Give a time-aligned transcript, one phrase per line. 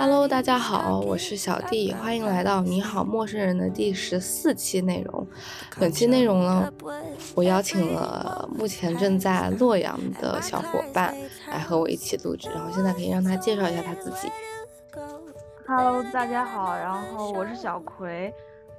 [0.00, 5.26] Hello，大家好，我是小弟，欢迎来到你好陌生人的第十四期内容。
[5.78, 6.72] 本期内容呢，
[7.34, 11.14] 我邀请了目前正在洛阳的小伙伴
[11.50, 14.32] 来和我一起录制，然后现在可以让他介绍一下他自己。
[15.66, 18.32] Hello，大家好，然后我是小葵，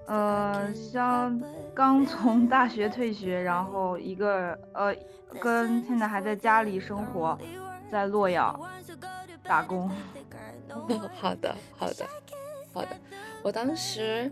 [0.08, 1.40] 呃，像
[1.72, 4.92] 刚从大学退学，然后一个呃，
[5.40, 7.38] 跟现在还在家里生活，
[7.92, 8.60] 在洛阳
[9.44, 9.88] 打工。
[11.16, 12.08] 好的，好的，
[12.74, 12.98] 好的。
[13.44, 14.32] 我当时，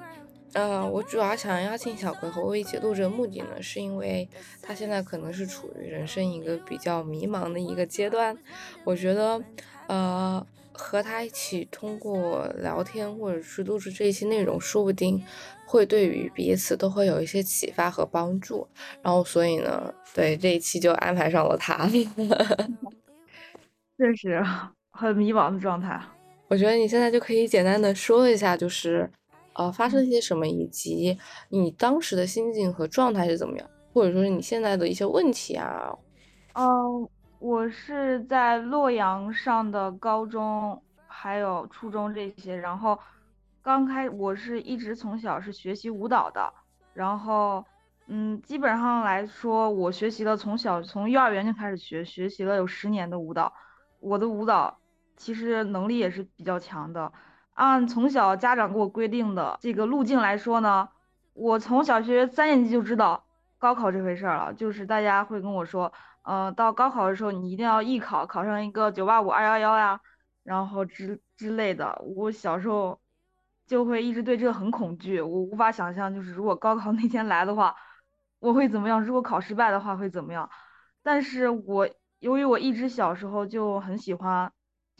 [0.53, 4.27] 嗯，我主要想邀请小葵和我一起录制的目的呢，是因为
[4.61, 8.37] 他现在可能是处于人生一个比较迷茫的一个阶段。
[8.83, 9.43] 我觉得，
[9.87, 15.23] 呃，和他一起通过聊天或者是录制这一期内容，说不定
[15.65, 18.67] 会对于彼此都会有一些启发和帮助。
[19.01, 21.87] 然后，所以呢，对这一期就安排上了他。
[23.97, 24.41] 确实
[24.99, 25.97] 很迷茫的状态。
[26.49, 29.09] 我觉得你现在就可以简单的说一下，就是
[29.53, 35.95] 呃发生一些什么，以及你当时的心境和状态是怎么样，或者说是你现在的一些问题啊。
[36.55, 37.07] 嗯，
[37.39, 42.53] 我是在洛阳上的高中，还有初中这些。
[42.55, 42.99] 然后
[43.61, 46.51] 刚开，我是一直从小是学习舞蹈的。
[46.93, 47.63] 然后
[48.07, 53.53] 嗯，基本上来说，我学习了从小从幼儿园就开始学，学习了有十年的舞蹈。
[53.99, 54.78] 我的舞蹈。
[55.19, 57.11] 其实能力也是比较强的。
[57.53, 60.87] 按从小家长给我规定的这个路径来说呢，
[61.33, 63.25] 我从小学三年级就知道
[63.57, 64.53] 高考这回事儿了。
[64.53, 65.91] 就是大家会跟我说，
[66.23, 69.99] 呃，到高考的时候你一定要艺考，考上一个九八五、二幺幺呀，
[70.43, 72.01] 然后之之类的。
[72.15, 72.97] 我小时候
[73.67, 77.75] 就会一直对这个很恐惧，我无法想象，就是如果高考 那天来的话，
[78.39, 79.03] 我会怎么样？
[79.03, 80.49] 如果考失败的话会怎么样？
[81.03, 84.49] 但是我由于我一直小时候就很喜欢。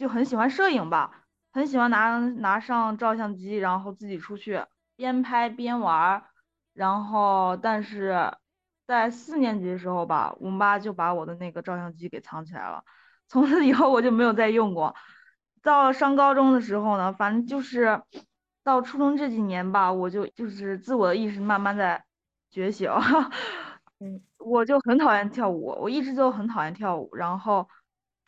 [0.00, 4.64] 就很喜欢摄影吧，很喜欢拿拿上照相机，然后自己出去
[4.96, 6.22] 边拍边玩儿。
[6.72, 8.32] 然后，但是
[8.86, 12.82] 在四年级的时候吧，我妈就把我的那个照相机给藏起来了。
[13.28, 14.94] 从此以后我就没有再用过。
[15.62, 18.02] 到上高中的时候呢，反正就是
[18.64, 22.02] 到初中这几年吧，我就就是自我的意识慢慢在
[22.50, 22.90] 觉醒。
[23.98, 27.68] 嗯， 我就很讨厌跳舞，我一直就很讨厌跳舞，然后。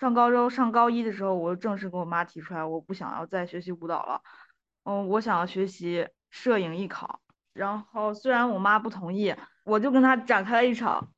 [0.02, 4.20] 上高中上高一的时候，我正式跟我妈提出来，我不想要再学习舞蹈了，
[4.82, 7.20] 嗯，我想要学习摄影艺考。
[7.52, 9.32] 然后虽然我妈不同意，
[9.64, 11.12] 我就跟她展开了一场，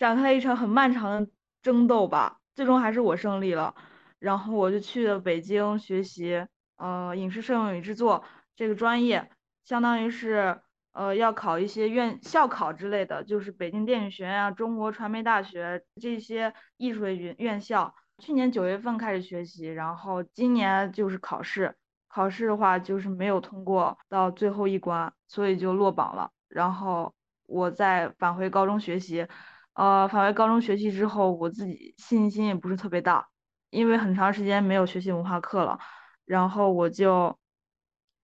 [0.00, 1.30] 展开了一场很漫长的
[1.62, 2.40] 争斗吧。
[2.56, 3.72] 最终还是我胜利了。
[4.18, 6.44] 然后我就去了北京学习，
[6.74, 8.24] 呃，影视摄影与制作
[8.56, 9.30] 这个专业，
[9.64, 17.94] 相当于是呃要考一些院校考之类的，就是北京电影学院啊、中国传媒大学这些艺术院院校。
[18.18, 21.74] 去年九月份开始学习，然后今年就是考试，
[22.08, 26.30] 考试的话就是没有通过到最后一关，所以就落榜了。
[26.48, 27.12] 然后
[27.46, 29.26] 我再返回高中学习，
[29.74, 33.26] 呃，返回高中学习之后，我自己信心也不是特别大，
[33.70, 35.78] 因为很长时间没有学习文化课了。
[36.24, 37.36] 然后我就，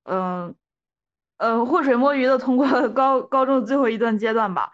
[0.05, 0.55] 嗯，
[1.39, 4.71] 呃，浑水摸鱼的通过高高中最后一段阶段吧，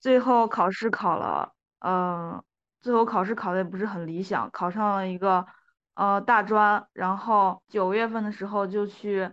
[0.00, 2.42] 最后考试考了，嗯。
[2.80, 5.46] 最后考试考的也不是很理想，考上了一个
[5.94, 9.30] 呃大专，然后九月份的时候就去。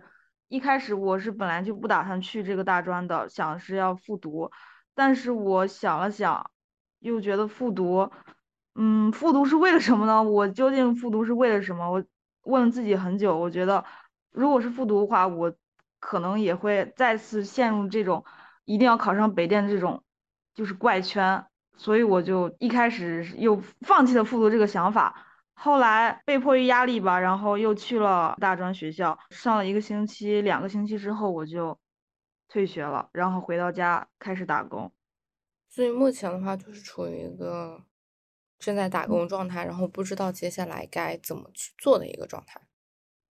[0.48, 4.48] 一开始我是本来就不打算去这个大专的，想是要复读，
[4.94, 6.52] 但是我想了想，
[7.00, 8.08] 又觉得复读，
[8.76, 10.22] 嗯，复读是为了什么呢？
[10.22, 11.90] 我究竟复读是为了什么？
[11.90, 12.04] 我
[12.44, 13.84] 问了自己很久，我觉得
[14.30, 15.52] 如果是复读的话，我
[15.98, 18.24] 可能也会再次陷入这种
[18.64, 20.04] 一定要考上北电这种
[20.54, 21.44] 就是怪圈。
[21.76, 31.78] 所以我就一开始又放弃了复读这个想法，后来被迫于压力吧，然后又去了大专学校，上了一个星期、两个星期之后，我就
[32.48, 34.90] 退学了，然后回到家开始打工。
[35.68, 37.82] 所以目前的话，就是处于一个
[38.58, 42.60] 正在打工状态，然后不知道接下来该怎么去做的一个状态。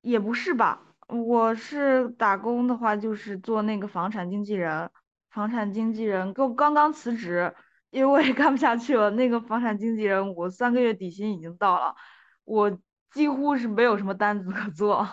[0.01, 4.91] 也不是吧，我是打工的话，就是做那个房产经纪人，
[5.31, 7.53] 房产经纪人，我刚刚辞职。
[7.95, 11.95] 因为我也干不下去了，那个房产经纪人，我三个月底薪已经到了，
[12.43, 12.77] 我
[13.11, 15.07] 几乎是没有什么单子可做。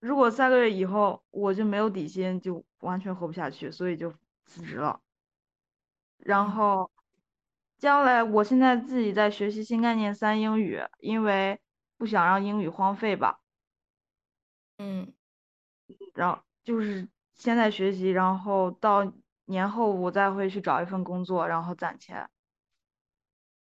[0.00, 4.14] 如果三个月以后我就没有底薪，就完全活不下去，所以就
[4.46, 4.98] 辞职了。
[6.16, 6.90] 然后，
[7.76, 11.60] 将来我现在自己在学习新概念三英语，因为
[11.98, 13.40] 不想让英语荒废吧。
[14.78, 15.12] 嗯，
[16.14, 19.12] 然后就是现在学习，然后到。
[19.46, 22.28] 年后我再会去找一份工作，然后攒钱。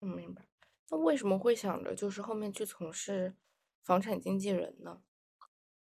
[0.02, 0.44] 嗯，明白。
[0.90, 3.36] 那为什么会想着就是后面去从事
[3.84, 5.02] 房产经纪人呢？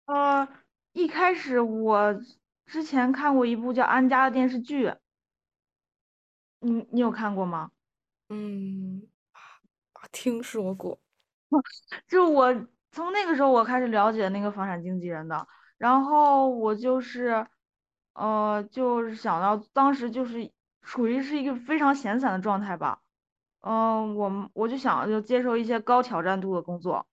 [0.06, 0.48] 呃，
[0.94, 2.16] 一开始我
[2.66, 4.94] 之前看过一部叫《安家》的电视剧，
[6.60, 7.72] 你你有看过吗？
[8.30, 9.08] 嗯，
[10.12, 11.00] 听说过。
[12.08, 15.48] 就我从那个时候我开始了解那个房产经纪人的，
[15.78, 17.46] 然后我就是，
[18.18, 23.00] 呃，就是想到当时就是处于是一个非常闲散的状态吧，
[23.62, 27.06] 嗯、我我就想就接受一些高挑战度的工作，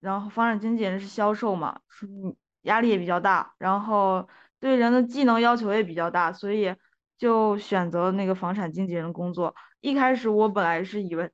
[0.00, 4.28] 然后房产经纪人是销售嘛，嗯压力也比较大，然后
[4.58, 6.74] 对人的技能要求也比较大，所以
[7.16, 9.54] 就选择了那个房产经纪人工作。
[9.80, 11.30] 一开始我本来是以为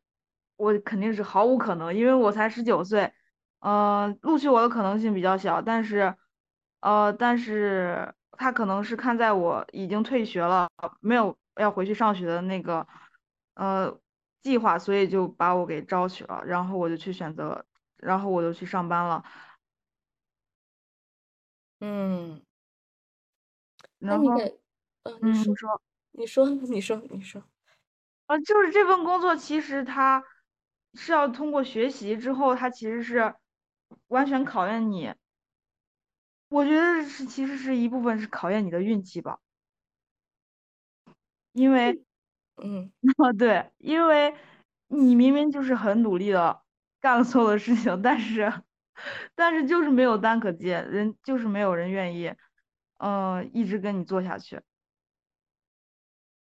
[0.56, 3.10] 我肯定是毫无可能，因为我才十九岁，
[3.60, 6.14] 呃，录取我的可能性比较小，但是，
[6.80, 10.68] 呃，但是他可能是看在我已经退学了，
[11.00, 12.84] 没有要回去上学的那个，
[13.54, 13.96] 呃，
[14.42, 17.64] 计划，所以就把我给招取了，然后我就去选择，
[17.98, 19.22] 然后我就去上班了，
[21.80, 22.42] 嗯，
[23.98, 24.30] 那然后，
[25.22, 25.80] 嗯，你说，
[26.12, 27.42] 你说，你说，你说。
[28.26, 30.22] 啊，就是这份工作其实它
[30.94, 33.34] 是要通过学习之后，它其实是
[34.08, 35.14] 完全考验你。
[36.52, 39.38] 我觉得是，其实是一部分是考验你的运气吧，
[41.52, 42.04] 因为，
[42.62, 44.34] 嗯，啊， 对，因为
[44.88, 46.62] 你明明就是很努力的
[47.00, 48.52] 干了所有的事情，但是，
[49.34, 52.34] 但是就是没有单可接，人就是没有人愿意，
[52.98, 54.60] 嗯、一直跟你做下去。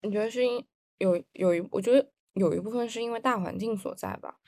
[0.04, 0.66] 你觉得是因
[1.00, 4.40] 有有一，我觉得有一部分是因为大环境所在吧，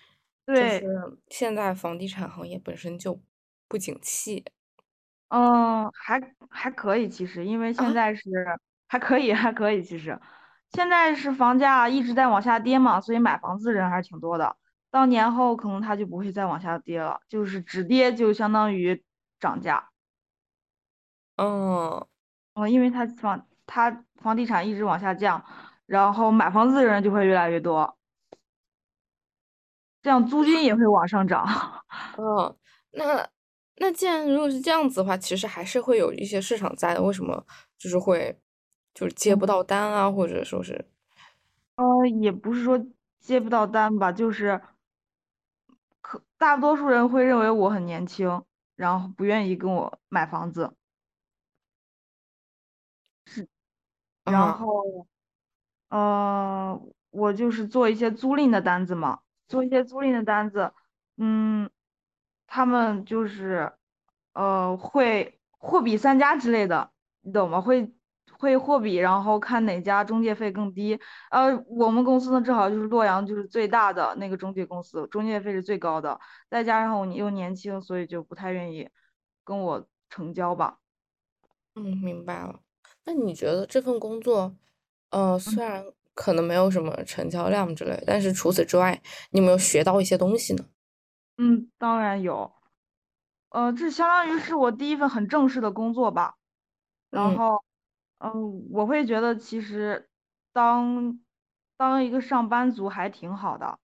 [0.53, 3.21] 就是对，现在房地产行业本身就
[3.67, 4.45] 不景气
[5.31, 7.93] 嗯，还还可以，其实，因为现啊。
[7.93, 8.23] 在是
[8.87, 10.19] 还可以，还可以， 其实，
[10.71, 14.55] 现在是房价一直在往下跌嘛，所以买房子的人还是挺多的。
[14.91, 19.03] 到年后可能它就不会再往下跌了，就是止跌就相当于
[19.39, 19.89] 涨价。
[21.37, 22.05] 嗯，
[22.55, 25.43] 嗯，因为它房它房地产一直往下降，
[25.85, 27.95] 然后买房子的人就会越来越多，
[30.03, 31.45] 这样租金也会往上涨。
[32.17, 32.55] 嗯，
[32.91, 33.29] 那
[33.79, 37.01] 那既然如果是这样子的话，其实还是会有一些市场在的。
[37.01, 37.45] 为什么
[37.77, 38.37] 就是会
[38.93, 40.85] 就是接不到单啊，或者说是
[41.77, 42.77] 呃，也不是说
[43.19, 44.61] 接不到单吧，就是
[46.01, 48.43] 可大多数人会认为我很年轻，
[48.75, 50.73] 然后不愿意跟我买房子，
[53.25, 53.47] 是
[54.25, 55.07] 然啊，后，
[55.89, 60.73] 呃，我就是做一些租赁的单子嘛，做一些租赁的单子，
[61.17, 61.69] 嗯，
[62.49, 63.71] 他们就是，
[64.33, 66.89] 呃，会货比三家之类的，
[67.21, 67.61] 你懂吗？
[67.61, 67.91] 会
[68.31, 70.99] 会货比，然后看哪家中介费更低。
[71.29, 76.19] 呃，我们公司呢，正好就是洛阳就是最大的那个中介公司，中介费是最高的，
[76.49, 78.89] 再加上我又年轻，所以就不太愿意
[79.43, 80.77] 跟我成交吧。
[81.75, 82.61] 嗯，明白了。
[83.05, 84.55] 那你觉得这份工作，
[85.11, 89.01] 呃，虽然可能没有什么成交量之类，但是除此之外，
[89.31, 90.65] 你有没有学到一些东西呢？
[91.41, 92.53] 嗯，当然有。
[93.47, 96.36] 呃，这相当于是我第一份很正式的工作吧。
[97.09, 97.63] 然嗯后，
[98.19, 100.09] 嗯，我会觉得其实
[100.51, 101.21] 当
[101.77, 103.80] 当一个上班族还挺好的，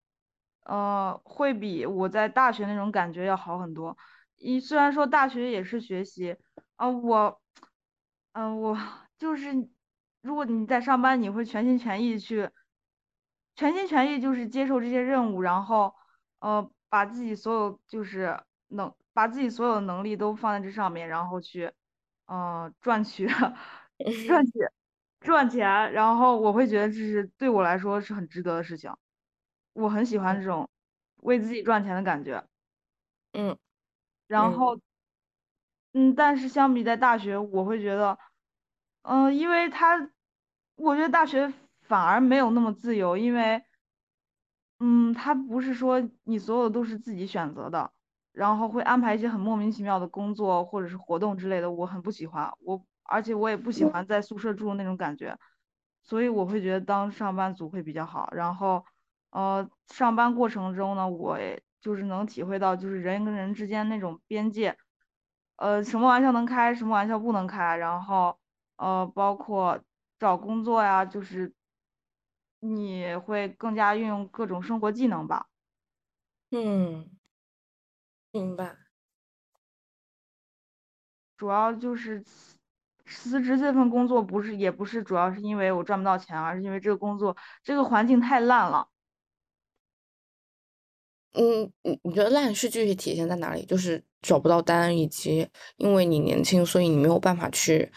[0.66, 3.98] 呃，会比我在大学那种感觉要好很多。
[4.36, 6.36] 一虽然说大学也是学习，
[6.76, 7.42] 啊、我，
[8.34, 8.78] 嗯、我
[9.18, 9.70] 就是
[10.22, 12.50] 如果你在上班，你会全心全意去，
[13.56, 15.96] 全心全意就是接受这些任务，然后
[16.40, 21.72] 呃，把自己所有就是能把自己所有的能力都放在这上面，然后去
[22.26, 23.28] 呃赚取
[24.26, 24.52] 赚取
[25.22, 28.92] 赚钱，然后我会觉得这是对我来说是很值得的事情，
[29.74, 30.70] 我很喜欢这种
[31.18, 32.46] 为自己赚钱的感觉。
[33.34, 33.58] 嗯嗯
[34.28, 34.80] 然后
[35.94, 38.18] 嗯，但是相比在大学，我会觉得，
[39.04, 40.10] 嗯、因为他，
[40.76, 43.64] 我觉得大学反而没有那么自由，因为。
[44.80, 47.92] 嗯，他不是说你所有的都是自己选择的，
[48.34, 52.52] 然后会安排一些很莫名其妙的工作或者是活动之类的，我很不喜欢。
[52.60, 55.38] 我而且我也不喜欢在宿舍住那种感觉，
[56.04, 58.30] 所以我会觉得当上班族会比较好。
[58.34, 58.84] 然后，
[59.32, 61.40] 呃，上班过程中呢，我
[61.80, 64.76] 就是能体会到就是人跟人之间那种边界，
[65.56, 68.38] 呃，什么玩笑能开，什么玩笑不能开，然后
[68.78, 69.80] 呃，包括
[70.20, 71.54] 找工作呀，就是
[72.66, 75.48] 你会更加运用各种生活技能吧。
[76.52, 77.10] 嗯，
[78.32, 78.78] 明白。
[81.38, 82.58] 主要就是辞
[83.06, 88.88] 辞职这份工作不是，也不是主要是因为我赚不到钱，而是因为这个工作这个环境太烂了。
[91.38, 93.66] 嗯，你你觉得烂是具体体现在哪里？
[93.66, 97.92] 就是找不到单，以及因为你年轻，所以你没有办法去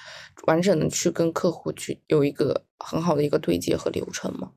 [0.47, 4.53] 完整的去跟客户去有一个很好的一个对接和流程吗？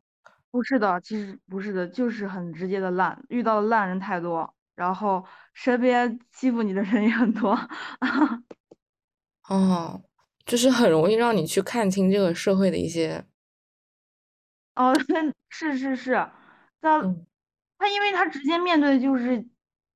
[0.51, 5.23] 不是的，其实不是的，就是很直接的烂，遇到的烂人太多，然后
[5.53, 7.57] 身边欺负你的人也很多。
[9.47, 10.01] 哦，
[10.45, 13.25] 就是很容易让你去看清这个社会的一些。
[14.75, 14.93] 哦，
[15.49, 16.13] 是 是是，
[16.81, 17.01] 他
[17.81, 19.43] 他因为他直接面对的就是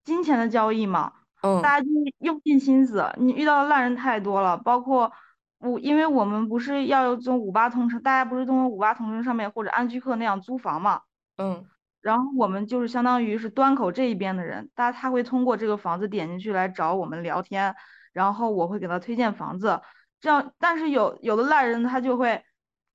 [0.04, 1.14] 金钱的交易嘛，
[1.44, 1.88] 嗯，大家就
[2.18, 5.12] 用尽心思，你遇到的烂人太多了，包括
[5.60, 11.02] 我，因为我们不是要从五八同城，大家不是通过五八同城上面或者安居客那样租房嘛，
[11.38, 11.64] 嗯，
[12.02, 17.76] 然后我们就是相当于是端口这一边的人，大家他会通过这个房子点进去来找我们聊天，
[18.14, 19.80] 然后我会给他推荐房子，
[20.20, 22.44] 这样，但是有有的烂人他就会。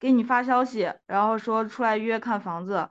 [0.02, 2.88] 给你发消息，然后说出来约看房子，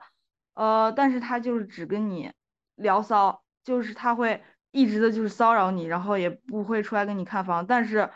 [0.54, 2.32] 呃，但是他就是只跟你
[2.76, 4.42] 聊骚，就是他会
[4.72, 8.10] 一直的就是骚扰你，然后也不会出来跟你看房，但是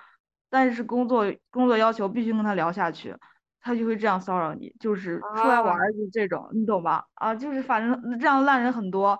[0.50, 3.16] 但是工作工作要求必须跟他聊下去，
[3.60, 7.06] 他就会这样骚扰你，就是出来玩就这种，你懂吧？
[7.14, 9.18] 啊，就是反正这样烂人很多，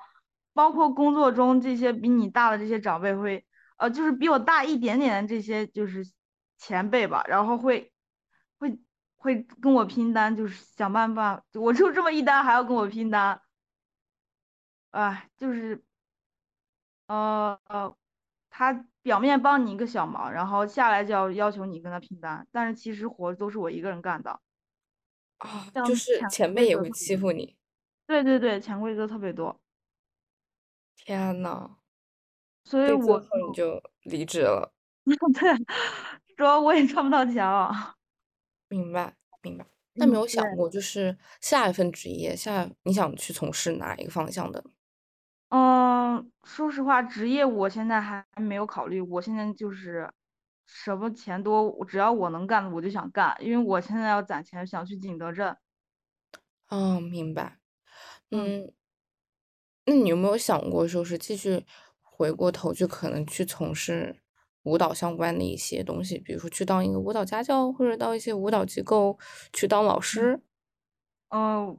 [0.52, 3.44] 包括工作中这些比你大的这些长辈会，
[3.78, 6.04] 呃，就是比我大一点点的这些就是
[6.58, 7.92] 前辈吧，然后会
[9.24, 9.42] 会。
[9.62, 13.40] 跟我拼单，就是想办法，我就这么一单还要跟我拼单，
[14.90, 15.82] 哎，就是，
[17.08, 17.96] 呃呃，
[18.50, 24.38] 他表面帮你一个小忙，然后下来就要要求你跟他拼单，但是其实活都是我一个人干的，
[25.38, 27.56] 啊，就是前辈也会欺负你，
[28.06, 29.58] 对对对，潜规则特别多，
[30.96, 31.70] 天呐，
[32.64, 34.72] 所以我你就离职了，
[35.40, 35.56] 对，
[36.36, 37.94] 主要我也赚不到钱了。
[38.74, 39.66] 明白，明白。
[39.94, 44.64] 那没有想过，就是下一份职业，下你想去从事哪一个方向的？
[45.50, 49.00] 嗯，说实话，职业我现在还没有考虑。
[49.00, 50.10] 我现在就是
[50.66, 53.36] 什么钱多，只要我能干的，我就想干。
[53.40, 55.56] 因为我现在要攒钱，想去景德镇。
[56.68, 57.58] 哦，明白。
[58.32, 58.72] 嗯，
[59.86, 61.64] 那你有没有想过，说是继续
[62.02, 64.16] 回过头去，可能去从事？
[64.64, 69.18] 舞蹈相关的一些东西，比如说去当一个舞蹈家教，或者到一些舞蹈机构
[69.52, 70.40] 去当老师。
[71.30, 71.78] 嗯，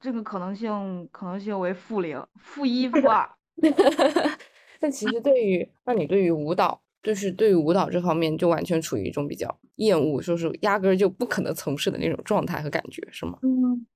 [0.00, 3.28] 这个可能性可能性为负零、负一、负二。
[4.80, 13.38] 但其实对于，那你对于舞蹈，就是对于舞蹈这方面，就完全处于一种比较厌恶，说是压根儿就不可能从事的那种状态和感觉，是吗？
[13.42, 13.86] 嗯，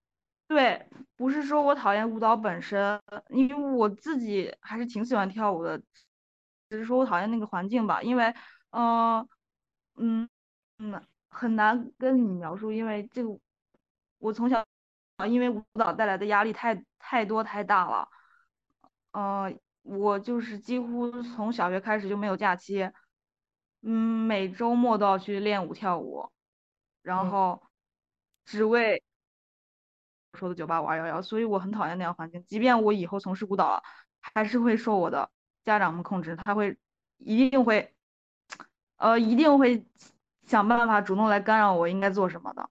[0.48, 0.82] 对，
[1.16, 2.98] 不是说我讨厌舞蹈本身，
[3.30, 5.80] 因为我自己还是挺喜欢跳舞的。
[6.70, 8.34] 只是说我讨厌那个环境吧，因为，
[8.70, 9.26] 嗯，
[9.96, 10.28] 嗯，
[10.78, 13.38] 嗯，很难跟你描述，因为这个，
[14.18, 14.64] 我从小，
[15.28, 18.08] 因为舞蹈带来的压力太太多太大了，
[19.12, 22.90] 嗯，我就是几乎从小学开始就没有假期，
[23.82, 26.30] 嗯，每周末都要去练舞跳舞，
[27.02, 27.62] 然后
[28.44, 29.02] 只为
[30.34, 33.82] 说的九八五二幺幺，所以我很讨厌那样环境，即便我以后从事舞蹈了，
[34.20, 35.30] 还是会受我的。
[35.68, 36.78] 家长们控制他会，
[37.18, 37.94] 一定会，
[38.96, 39.84] 呃，一定会
[40.46, 42.70] 想办法主动来干扰我应该做什么的。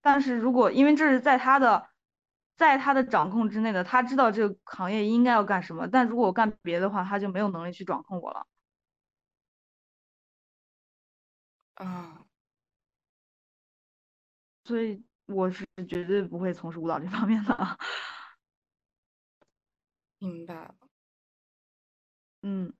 [0.00, 1.90] 但是如果因为这是在他的，
[2.56, 5.86] 在他的掌控之内的，他知道这个行业应该要干什么。
[5.88, 8.46] 但如果我干别的话，他就没有能力去掌控我了。
[11.74, 12.24] 啊，
[14.64, 17.78] 所以我是绝对不会从事舞蹈这方面的。
[20.18, 20.87] 明白了。
[22.42, 22.72] 嗯，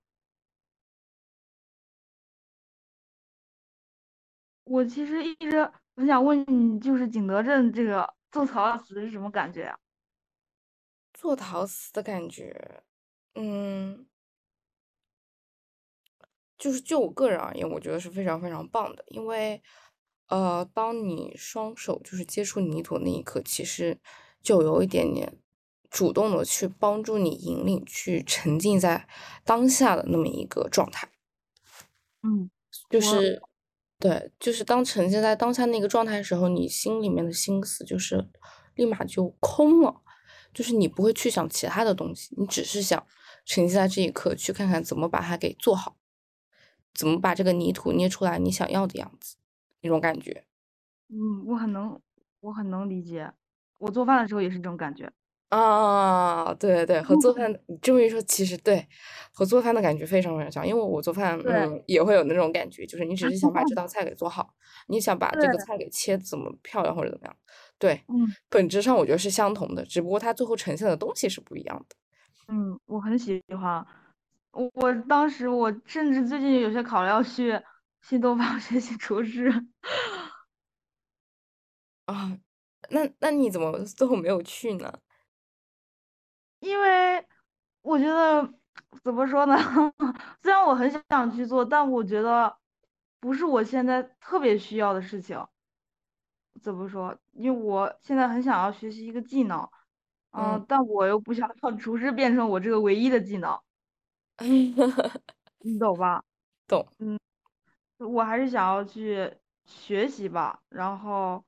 [4.67, 9.77] 我其实一直很想问你，就是景德镇这个做陶瓷是什么感觉呀？
[11.13, 12.83] 做陶瓷的感觉，
[13.35, 14.05] 嗯，
[16.57, 19.61] 就是就我个人而言，我觉得是非常非常棒的，因为，
[20.27, 23.97] 呃，当你双手就是接触泥土那一刻，其实
[24.41, 25.39] 就有一点点。
[25.89, 29.07] 主动的去帮助你引领，去沉浸在
[29.43, 31.09] 当下的那么一个状态，
[32.21, 32.49] 嗯，
[32.89, 33.41] 就是
[33.97, 38.29] 对，就是当沉浸在当下那个状态的时候，你心里面的心思就是
[38.75, 40.01] 立马就空了，
[40.53, 43.05] 就是你不会去想其他的东西，你只是想
[43.45, 45.97] 沉浸在这一刻，去看看怎么把它给做好，
[46.93, 49.37] 怎么把这个泥土捏出来你想要的样子，
[49.81, 50.45] 那种感觉。
[51.09, 51.99] 嗯，我很能，
[52.41, 53.33] 我很能理解，
[53.79, 55.11] 我做饭的时候也是这种感觉。
[55.51, 58.87] 啊，对对对，和做饭，你这么一说，其实对，
[59.33, 64.53] 和做饭的感觉非常非常像，因为我做饭，嗯，也会有那种感觉，就是你只是想把这道 菜给做好，
[64.87, 67.35] 你想把这个菜给切怎么漂亮或者怎么样，
[67.79, 71.95] 对，嗯，本质上我觉得是相同的，只不过它最后呈现的东西是不一样的。
[72.47, 73.85] 嗯，我很喜欢。
[74.51, 77.59] 我我当时我甚至最近有些考虑要去
[78.01, 79.51] 新东方学习厨师。
[82.07, 82.37] 啊，
[82.89, 84.91] 那那你怎么最后没有去呢？
[86.59, 87.25] 因为
[87.81, 88.47] 我觉得
[89.03, 89.55] 怎么说呢？
[90.41, 92.55] 虽然我很想去做，但我觉得
[93.19, 95.37] 不是我现在特别需要的事情。
[96.61, 97.17] 怎么说？
[97.33, 99.59] 因为我现在很想要学习一个技能，
[100.31, 103.57] 嗯，嗯，但我又不想让 厨师变成我这个唯一的技能，
[105.61, 106.23] 你懂吧？
[106.67, 106.85] 懂。
[106.99, 107.19] 嗯，
[107.99, 109.33] 我还是想要去
[109.65, 110.61] 学习吧。
[110.69, 111.43] 然后，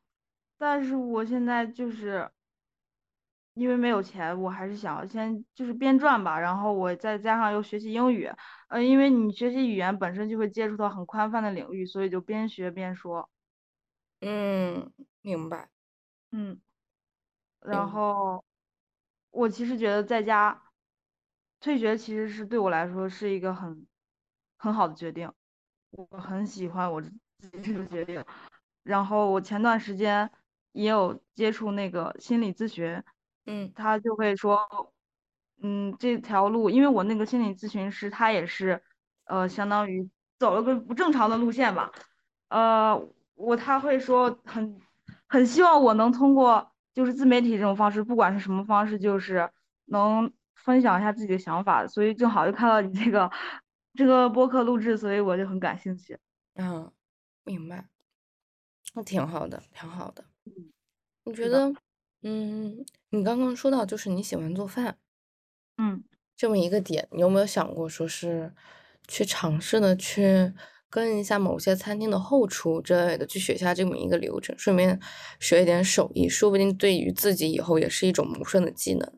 [0.57, 2.29] 但是我现在就是
[3.53, 6.39] 因为没有钱，我还是想要先就是边赚吧。
[6.39, 8.29] 然后我再加上又学习英语，
[8.69, 13.29] 呃，因为你学习语言本身就会接触到很宽泛的领域，所以就边学边说。
[14.21, 14.91] 嗯，
[15.21, 15.69] 明白，
[16.31, 16.59] 嗯，
[17.61, 17.89] 然。
[17.89, 18.43] 后
[19.31, 20.61] 我其实觉得在家
[21.61, 23.87] 退学其实是对我来说是一个很
[24.57, 25.31] 很好的决定，
[25.91, 27.11] 我很喜欢我自
[27.49, 28.23] 己这个决定。
[28.83, 30.29] 然后我前段时间
[30.73, 33.01] 也有接触那个心理咨询，
[33.45, 33.71] 嗯。
[33.75, 34.93] 他就会说，
[35.61, 38.81] 嗯，这条路，因为我那个心理咨询师他也是，
[39.25, 41.91] 呃，相当于走了个不正常的路线吧，
[42.49, 42.99] 呃，
[43.35, 44.79] 我他会说很
[45.27, 49.49] 很希望我能通过就是自媒体这种方式，不管是什么方式，就是
[49.85, 53.31] 能分享一下自己的想法，所以正好就看到你这个
[53.93, 56.17] 这个播客录制，所以我就很感兴趣。
[56.55, 56.91] 嗯，
[57.43, 57.87] 明白，
[58.93, 60.25] 那挺好的，挺好的。
[60.45, 60.71] 嗯，
[61.25, 61.73] 你觉得，
[62.23, 64.97] 嗯，你刚刚说到就是你喜欢做饭
[65.77, 66.03] 嗯。
[66.37, 68.53] 这么一个点，你有没有想过说是
[69.07, 70.51] 去尝试的去
[70.89, 74.99] 跟一下某些餐厅的后厨之类的，去学一下这么一个流程，顺便
[75.39, 79.13] 学一点手艺，说不定对于自己以后也是一种谋生的技能。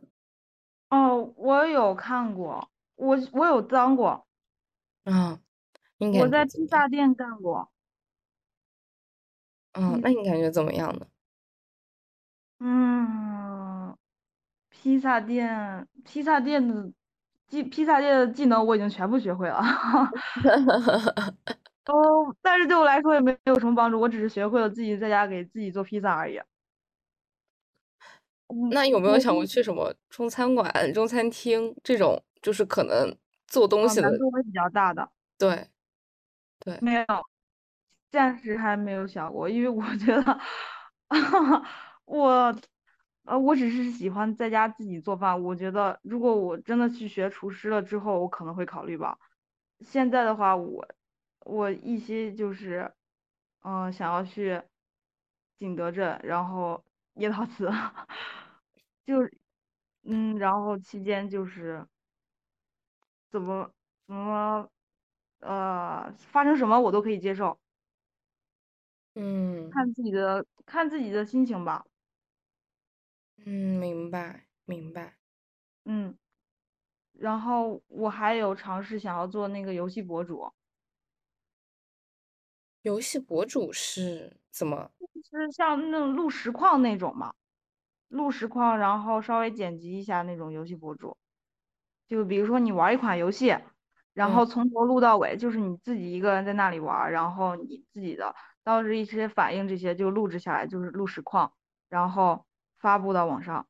[0.91, 4.25] 哦，我有看过，我我有当过，
[5.05, 5.39] 啊，
[5.98, 6.66] 你感觉我在怎么样？
[6.66, 7.70] 披萨店干过。
[9.75, 11.07] 啊，披，那你感觉怎么样呢？
[12.65, 13.97] 嗯，
[14.69, 16.89] 披萨店，披萨店的
[17.47, 19.61] 技，披萨店的技能我已经全部学会了。
[21.83, 21.93] 都，
[22.41, 26.39] 但是对我来说也没有什么帮助，我只是学会了自己在家给自己做披萨而已。
[28.47, 33.13] 嗯，那有没有想过去什么中餐馆、中餐厅这种，就是可能
[33.47, 35.67] 做东啊，西的难度会比较大的，对，
[36.59, 36.77] 对。
[36.81, 37.05] 没有，
[38.11, 40.39] 暂时还没有想过，因为我觉得，
[42.05, 42.55] 我，
[43.24, 45.42] 呃，我只是喜欢在家自己做饭。
[45.44, 49.18] 我觉得如果我真的去学厨师了之后，我可能会考虑吧。
[49.81, 50.85] 现在的话，我，
[51.46, 52.94] 我一些就是，
[53.61, 54.61] 嗯、想要去
[55.59, 56.83] 景德镇，然后
[57.16, 57.70] 椰陶瓷，
[59.05, 59.16] 就，
[60.03, 61.87] 嗯，然后期间就是
[63.31, 63.72] 怎么
[64.07, 64.70] 怎么，
[65.39, 67.59] 呃，发生什么我都可以接受。
[69.16, 71.83] 嗯，看自己的看自己的心情吧。
[73.46, 75.18] 嗯，明白，明白。
[75.86, 76.18] 嗯，
[77.14, 80.51] 然后我还有尝试想要做那个游戏博主，
[82.86, 85.08] 游戏博主是怎么就
[85.40, 87.34] 是像那种录实况那种嘛，
[88.10, 91.18] 录实况，然后稍微剪辑一下那种游戏博主。
[92.08, 93.56] 就比如说你玩一款游戏，
[94.14, 101.53] 然嗯，后从头录到尾，就是你自己一个人在那里玩儿，然后你自己的当时一些反应这些就录制下来，就是录实况，
[101.90, 102.46] 然后
[102.83, 103.65] 发布到网上。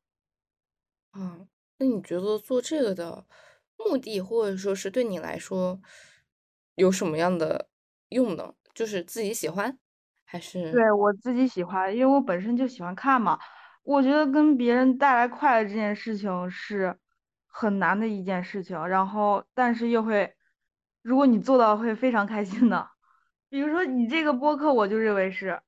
[1.16, 1.46] 嗯，
[1.78, 3.24] 那你觉得做这个的
[3.76, 5.80] 目的，或者说是对你来说
[6.74, 7.68] 有什么样的
[8.08, 8.54] 用呢？
[8.74, 9.78] 就是自己喜欢，
[10.24, 13.38] 还是对，我自己喜欢，因为我本身就喜欢看嘛。
[13.84, 16.98] 我觉得跟别人带来快乐这件事情是
[17.46, 20.34] 很难的一件事情，然后但是又会，
[21.02, 22.90] 如果你做到会非常开心的。
[23.48, 25.62] 比如说你这个播客，我就认为是，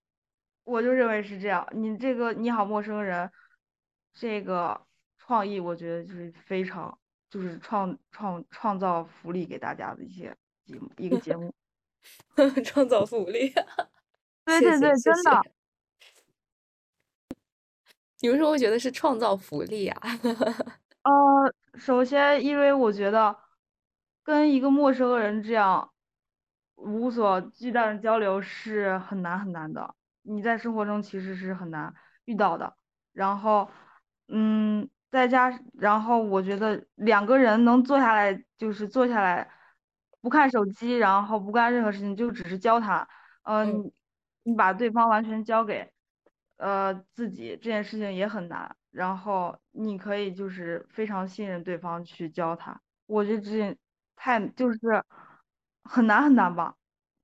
[0.67, 1.67] 我就认为是这样。
[1.71, 3.31] 你这个你好陌生人，
[4.13, 4.79] 这个
[5.17, 6.99] 创意，我觉得就是非常
[7.31, 11.55] 就是创创创造福利给大家的一些节目一个节目。
[12.65, 13.53] 创造福利？
[14.45, 15.43] 对对对，真的。
[15.43, 15.51] 谢谢。
[18.21, 20.01] 有时候会觉得是创造福利啊。
[21.03, 23.37] 呃，首先，因为我觉得
[24.23, 25.93] 跟一个陌生人这样
[26.77, 29.96] 无所忌惮的交流是很难很难的，
[30.27, 32.77] 你在生活中其实是很难遇到的。
[33.13, 33.71] 然后，
[34.29, 39.49] 嗯，再加，然后我觉得两个人能坐下来，就是坐下来，
[40.21, 43.07] 不看手机，然后不干任何事情，就只是交谈，
[43.45, 43.93] 嗯嗯、
[44.43, 45.91] 你把对方完全交给
[46.59, 48.77] 呃自己，这件事情也很难。
[48.91, 52.81] 然后你可以就是非常信任对方去教他。
[53.07, 53.77] 我觉得这
[54.17, 54.79] 太就是
[55.85, 56.75] 很难很难吧？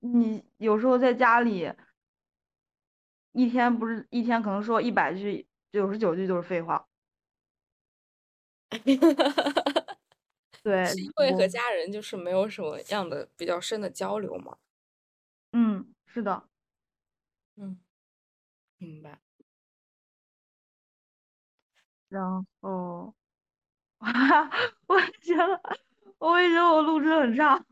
[0.00, 1.72] 你有时候在家里
[3.35, 6.87] 一天不是一天可能说一百句，九十九句都是废话。
[10.62, 14.57] 对，是因为和家人就是没有什么样的比较深的交流嘛？
[15.53, 16.49] 嗯，是的。
[17.59, 17.79] 嗯，
[18.79, 19.18] 明白。
[22.11, 23.14] 然后，
[24.88, 25.61] 我觉得，
[26.18, 27.64] 我也觉得我录制很差。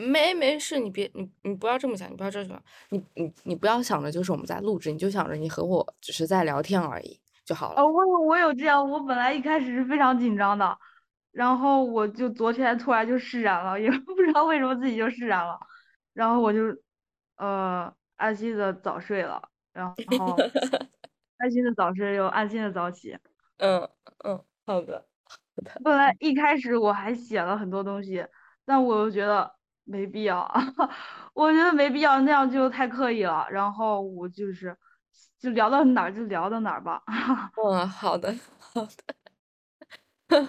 [0.00, 7.82] 没没事，你别你你不要这么想，你不要这么想，你你你不要想着就是我们在录制，你就想着你和我只是在聊天而已就好了。
[7.82, 10.76] 哦，我我有这样，我本来一开始是非常紧张的，
[11.32, 15.58] 然后我就昨天突然就释然了，也 不知道为什么自己就释然了，
[16.12, 16.60] 然后我就
[17.36, 19.86] 呃安心的早睡了，然
[20.18, 20.36] 后
[21.38, 23.16] 安心的早睡又安心的早起。
[23.58, 23.88] 嗯
[24.24, 25.06] 嗯，好的
[25.56, 25.80] 好的。
[25.84, 28.26] 本来一开始我还写了很多东西，
[28.64, 29.50] 但我又觉得
[29.90, 30.48] 没必要，
[31.34, 33.46] 我觉得没必要，那样就太刻意了。
[33.50, 34.76] 然后我就是
[35.38, 37.02] 就聊到哪儿就聊到哪儿吧。
[37.64, 39.14] 嗯，好的好的。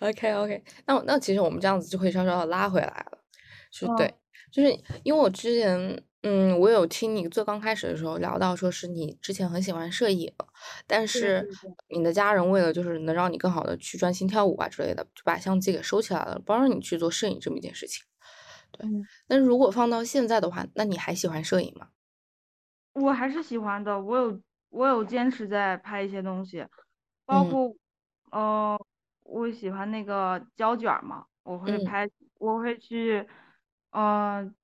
[0.00, 3.18] OK OK，那那其实我们这样子就可以稍稍的拉回来了，
[3.70, 4.12] 是对，
[4.50, 4.70] 就是
[5.04, 6.02] 因为我之前。
[6.26, 10.32] 嗯，我有听你最刚开始的时候聊到，说是你之前很喜欢摄影，
[10.86, 11.46] 但是
[11.94, 18.02] 你的家人为了就是能让你更好的去专心跳舞啊之类的，就把相机给收起来了，不让你去做摄影这么一件事情。
[18.78, 18.88] 对，
[19.28, 21.88] 那如果放到现在的话，那你还喜欢摄影吗？
[22.92, 26.66] 我还是喜欢的，我有我有坚持在拍一些东西，
[27.24, 27.74] 包括，
[28.30, 28.78] 呃，
[29.22, 32.08] 我喜欢那个胶卷嘛，我会拍，
[32.38, 33.26] 我会去，
[33.90, 34.54] 嗯。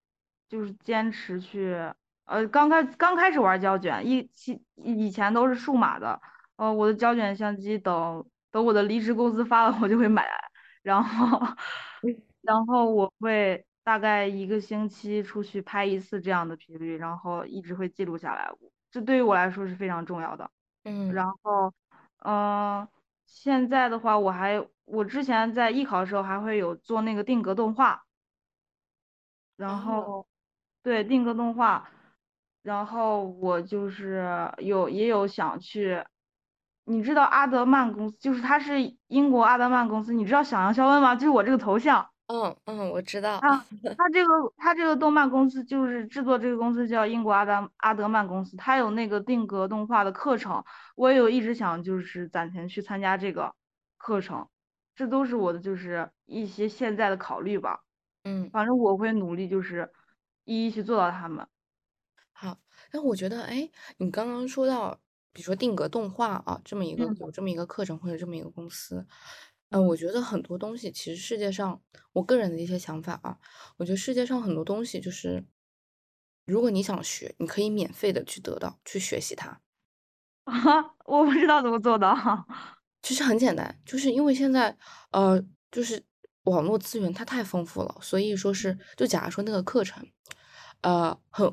[0.50, 1.76] 就是坚持去，
[2.24, 4.28] 呃，刚开刚开始玩胶卷，以
[4.74, 6.20] 以以前都是数码的，
[6.56, 10.26] 呃，我的胶卷相机等等我的离职工资发了，我就会买，
[10.82, 11.40] 然后
[12.40, 18.50] 然后我会大概一个星期出去拍一次这样的频率，然后一直会记录下来，
[18.90, 20.50] 这对于我来说是非常重要的。
[20.84, 21.72] 嗯，然后，
[22.24, 22.88] 嗯，
[23.26, 28.04] 现在的话，我还我之前在艺考的时候还会有做那个定格动画，
[29.56, 30.26] 然后。
[30.82, 31.90] 对，定格动画，
[32.62, 36.02] 然后我就是有也有想去，
[36.84, 41.14] 你知道阿德曼公司，就是他是英国阿德曼公司，你知道小羊肖恩吗？
[41.14, 42.08] 就是我这个头像。
[42.30, 43.40] 嗯嗯，我知道。
[43.40, 43.56] 他
[43.96, 50.64] 他这个他这个动漫公司就是制作这个公司叫英国阿德阿德曼公司，他有那个定格动画的课程，
[50.94, 53.52] 我也有一直想就是攒钱去参加这个
[53.98, 54.46] 课程，
[54.94, 57.80] 这都是我的就是一些现在的考虑吧。
[58.24, 59.90] 嗯，反正我会努力就是。
[60.44, 61.46] 一一去做到他们。
[62.32, 62.58] 好，
[62.92, 64.98] 那我觉得，哎，你刚刚说到，
[65.32, 69.06] 比如说定格动画啊，这么一个有这么一个课程或者这么一个公司，
[69.70, 71.80] 嗯，我觉得很多东西其实世界上，
[72.12, 73.38] 我个人的一些想法啊，
[73.78, 75.44] 我觉得世界上很多东西就是，
[76.44, 79.60] 如果你想学，你可以免费的去得到，去学习它。
[80.46, 80.52] 啊，
[81.06, 82.14] 我不知道怎么做到。
[83.02, 84.76] 其实很简单，就是因为现在，
[85.12, 86.02] 呃，就是
[86.44, 90.04] 网络资源它太丰富了，所以说是，就假如说那个课程。
[90.82, 91.46] 呃，很，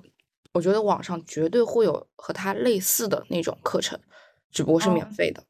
[0.53, 3.99] 我觉得网上绝对会有和它类似的那种课程，
[4.51, 5.43] 只不过是免费的。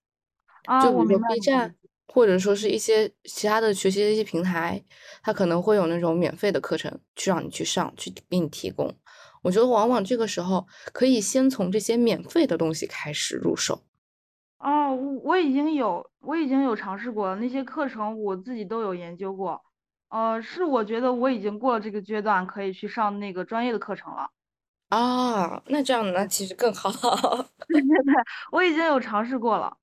[0.81, 1.75] 就比如说 B 站，
[2.07, 4.83] 或者说是一些其他的学习的一些平台，
[5.21, 8.93] 它可能会有那种免费的课程去让你去上，去给你提供。
[9.43, 13.83] 我觉得往往这个时候可以先从这些免费的东西开始入手。
[14.59, 19.61] 哦，我我已经有，我已经有尝试过那些课程，我自己都有研究过。
[20.09, 24.29] 呃，是我觉得我已经过了这个阶段，可以去上那个专业的课程了。
[24.89, 26.89] 啊，那这样那其实更好。
[27.67, 28.13] 对对对，
[28.51, 29.77] 我已经有尝试过了。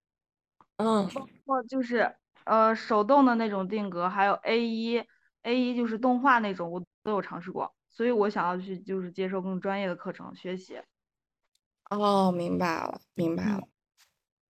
[0.78, 5.02] 嗯，包括就是呃手动的那种定格，还有 A 一
[5.42, 7.72] A 一就是动画那种，我都有尝试过。
[7.88, 10.80] 所以我想要去就是接受更专业的课程学习。
[11.90, 13.60] 哦，明白了，明白了。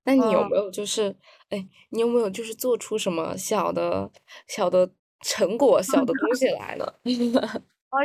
[0.05, 1.17] 那你有没有就是，
[1.51, 4.11] 哎，你有没有就是做出什么小的
[4.49, 4.91] 小的？
[5.27, 7.01] 成果小的东西来了，
[7.91, 7.97] 哦，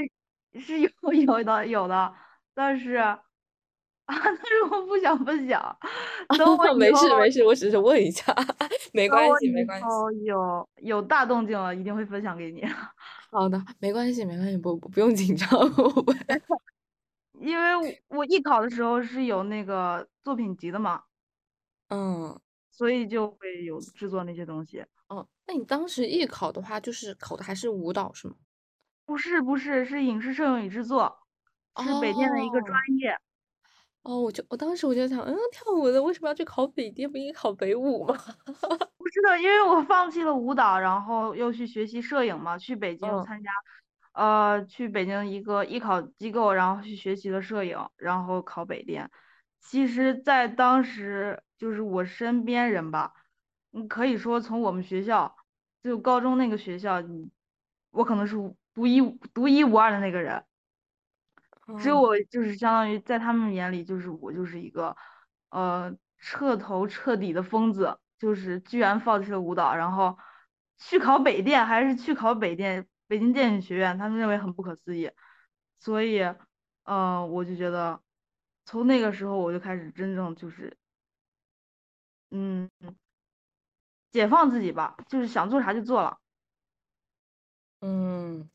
[0.57, 2.15] 是有有的有的，
[2.53, 2.95] 但是
[4.09, 5.77] 啊， 但是我不想分享。
[6.37, 8.35] 等我 没事没事，我只是问一下，
[8.91, 9.85] 没关系没关系。
[9.85, 12.65] 哦，有有大动静了，一定会分享给你。
[13.31, 15.47] 好的，没关系没关系，不不不用紧张。
[17.39, 21.03] 因为我艺考的时候是有那个作品集的嘛，
[21.89, 22.37] 嗯，
[22.71, 24.83] 所以就会有制作那些东西。
[25.07, 28.33] 哦，那你当时艺考的话，就是考的还是舞蹈是吗？
[29.05, 31.15] 不是不是，是影视摄影与制作，
[31.81, 33.11] 是北电的一个专业。
[33.11, 33.19] 哦，
[34.03, 38.15] 我就我当时我就想，嗯，跳舞的为什么要去考北电，不应该考北舞吗？
[38.97, 43.49] 不知道，因为我放弃了舞蹈，然后又去学习摄影嘛，去北京嗯参加，
[44.13, 49.09] 呃，去北京一个艺考机构，然后去学习了摄影，然后考北电。
[49.59, 53.13] 其实，在当时，就是我身边人吧，
[53.73, 55.35] 嗯，可以说从我们学校，
[55.83, 57.03] 就高中那个学校，
[57.91, 58.35] 我可能是
[58.73, 59.01] 独一
[59.33, 60.43] 独一无二的那个人。
[61.75, 62.01] 只有嗯。
[62.01, 64.95] 我就是相当于在他们眼里，就是我就是一个，
[65.49, 70.17] 呃，彻头彻底的疯子，就是居然放弃了舞蹈，然后
[70.77, 75.09] 去考北电，还是去考北电，北京电影学院，他们认为很不可思议，
[75.79, 76.21] 所以，
[76.83, 78.01] 呃，我就觉得，
[78.65, 80.75] 从那个时候我就开始真正就是，
[82.31, 82.69] 嗯，
[84.13, 86.19] 解放自己吧，就是想做啥就做了。
[87.81, 88.49] 嗯。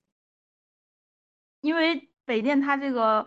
[1.64, 3.26] 因为北电它这个，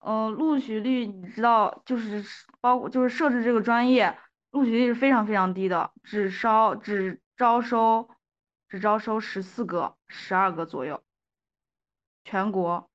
[0.00, 2.22] 呃，录取率你知道，就是
[2.60, 4.18] 包括就是设置这个专业，
[4.50, 8.08] 录取率是非常非常低的，只招只招收
[8.68, 11.02] 只招收十四个、十二个左右，
[12.24, 12.88] 全国。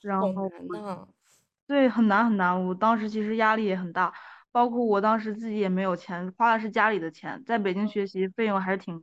[0.00, 0.50] 然后。
[1.66, 2.66] 对，很难很难。
[2.66, 4.12] 我当时其实压力也很大，
[4.50, 9.02] 包括我当时自己也没有钱，花的是家里的钱，在北京学习费用还是挺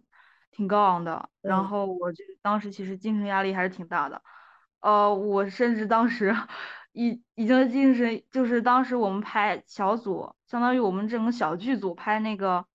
[0.51, 1.29] 挺高昂的。
[1.41, 4.21] 然嗯后我就当时其实精神压力还是挺大的。
[4.81, 6.35] 呃，我甚至当时
[6.93, 12.65] 已已经精神，就是当时我们拍小组，相当于我们整个小剧组拍那个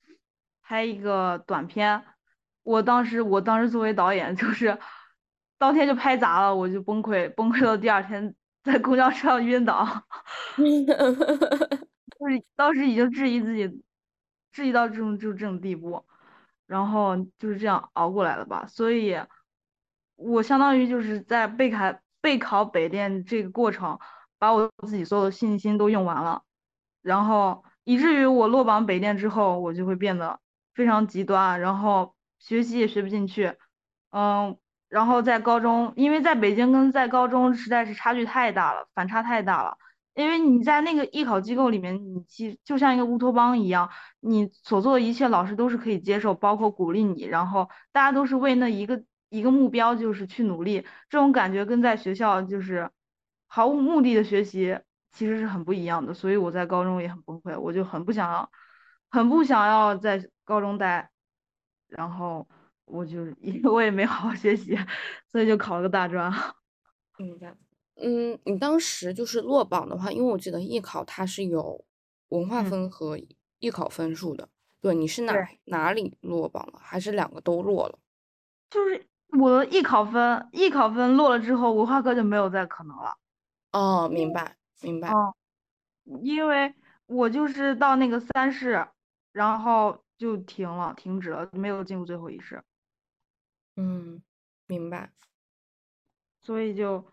[0.62, 2.04] 拍一个短片，
[2.62, 4.78] 我当时我当时作为导演，就是
[5.58, 9.87] 当天就拍砸了，我就崩溃，崩溃到第二天在公交车上晕倒，
[10.56, 13.82] 就是当时已经质疑自己，
[14.52, 16.04] 质疑到这种就这种地步，
[16.66, 18.66] 然后就是这样熬过来了吧。
[18.66, 19.16] 所以，
[20.16, 23.98] 我相当于就是在备考备考北电这个过程，
[24.38, 26.42] 把我自己所有的信心都用完了，
[27.03, 30.40] 然后以至于我落榜北电之后，我就会变得
[30.74, 33.57] 非常极端，然后学习也学不进去，
[34.11, 34.59] 嗯。
[34.90, 39.77] 然后在高中，因为在北京跟在高中实在是差距太大了，反差太大了。
[40.14, 43.88] 因为你在那个艺考机构里面，你其实就像一个乌托邦一样，
[44.20, 52.88] 你所做的一切老师都是可以接受，包括鼓励你，然后大家都是为那一个一个目标就是去努力，这种感觉跟在学校就是
[53.48, 54.79] 毫无目的的学习
[55.11, 58.48] 其实是很不一样的，所以我在高中也很崩溃，我就很不想要，
[59.11, 61.11] 很不想要在高中待，
[61.88, 62.46] 然后
[62.85, 64.77] 我就 因为我也没好好学习，
[65.31, 66.33] 所以就考了个大专。
[67.18, 67.63] 明白。
[67.96, 71.85] 嗯，你当时就是落榜的话，因为我记得艺考它是有
[72.28, 73.16] 文化嗯，分和
[73.61, 74.48] 艺考分数的。
[74.80, 75.59] 对，你是哪对。
[75.64, 76.78] 哪里落榜了？
[76.80, 77.98] 还是两个都落了？
[78.70, 79.07] 就是
[79.38, 83.16] 我的艺考分，艺考分落了之后，文化课就没有再可能了。
[83.74, 85.18] 哦，明白明白。
[86.04, 86.74] 嗯，因为
[87.07, 88.87] 我就是到那个三试，
[89.33, 92.62] 然后就停了，停止了，没有进入最后一试，
[93.76, 94.22] 嗯，
[94.66, 95.14] 明白。
[96.42, 97.04] 所以就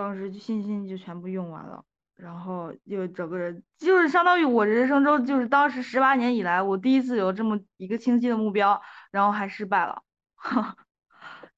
[0.00, 1.84] 当时信心就全部用完了，
[2.16, 10.02] 然后就整个人就是相当于我人生中就是当时十八年以来，我第一次有这么一个清晰的目标，然后还失败了，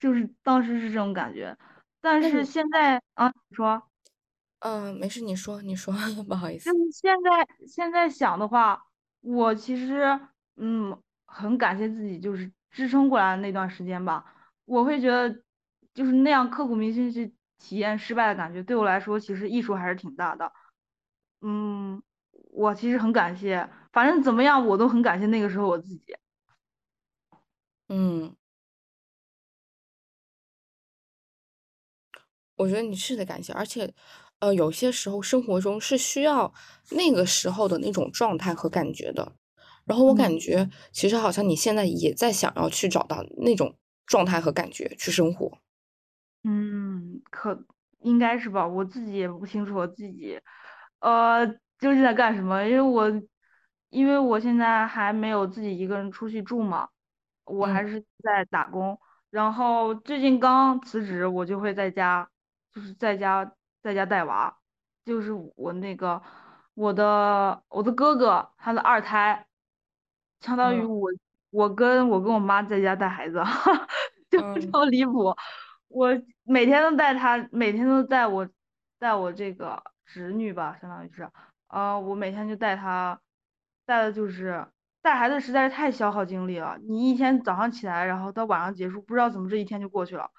[0.00, 1.56] 就是当时是这种感觉。
[2.00, 3.80] 但是，现在啊，你说。
[4.58, 5.92] 嗯、没事，你说你说，
[6.28, 6.72] 不好意思。
[6.72, 8.80] 就是现在现在想的话，
[9.20, 10.20] 我其实
[10.56, 14.24] 嗯很感谢自己，就是支撑过来的那段时间吧。
[14.64, 15.42] 我会觉得
[15.94, 20.52] 就是那样刻骨铭心去体验失败的感觉，对我来说其实益处还是挺大的。
[21.42, 22.02] 嗯，
[22.52, 26.16] 我其实很感谢，反正怎么样我都很感谢那个时候我自己。
[27.90, 28.34] 嗯。
[32.58, 33.92] 我觉得你是得感谢，而且，
[34.40, 36.52] 呃，有些时候生活中是需要
[36.90, 39.32] 那个时候的那种状态和感觉的。
[39.84, 40.14] 然后我嗯。
[40.14, 45.61] 感觉，其实好像你现在也在想要去找到那种状态和感觉去生活。
[46.44, 47.64] 嗯，可
[48.00, 50.40] 应该是吧，我自己也不清楚我自己，
[51.00, 51.46] 呃，
[51.78, 53.08] 究竟在干什么，因为我，
[53.90, 56.88] 因为我现在还没有自己一个人出去住嘛，
[57.44, 57.66] 我嗯。
[57.66, 58.98] 还是在打工，
[59.30, 62.28] 然后最近刚辞职，我就会在家，
[62.72, 63.52] 就是在家
[63.82, 64.56] 在家带娃，
[65.04, 66.20] 就是我那个
[66.74, 69.46] 我的我的哥哥他的二胎，
[70.40, 70.88] 相当于嗯。
[70.88, 71.08] 我
[71.50, 73.40] 我跟我跟我妈在家带孩子，
[74.30, 74.72] 就嗯。
[74.72, 75.34] 超离谱。
[75.92, 76.08] 我
[76.44, 78.48] 每天都带他，每天都带我
[78.98, 81.28] 带我这个侄女吧，相当于是，
[81.68, 83.20] 呃，我每天就带他，
[83.84, 84.66] 带的就是
[85.02, 86.78] 带孩子实在是太消耗精力了。
[86.82, 90.30] 你一天早上起来，然后到晚上结束，不知道怎么这一天就过去了，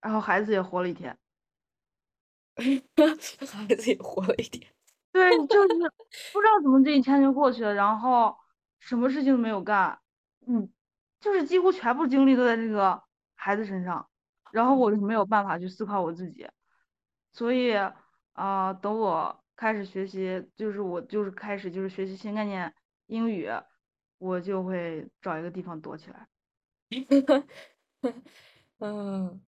[0.00, 1.16] 然后孩子也活了一天。
[2.56, 4.68] 孩子也活了一天。
[5.12, 5.68] 对，就是
[6.32, 8.36] 不知道怎么这一天就过去了，然后
[8.80, 9.98] 什么事情都没有干，
[10.46, 10.70] 嗯，
[11.20, 13.02] 就是几乎全部精力都在这个
[13.36, 14.07] 孩子身上，
[14.52, 16.48] 然后我就没有办法去思考我自己，
[17.32, 17.74] 所以
[18.32, 22.72] 啊、等我开始学习，就是我就是开始就是学习新概念
[23.06, 23.48] 英语，
[24.18, 26.28] 我就会找一个地方躲起来，
[28.78, 29.40] 嗯，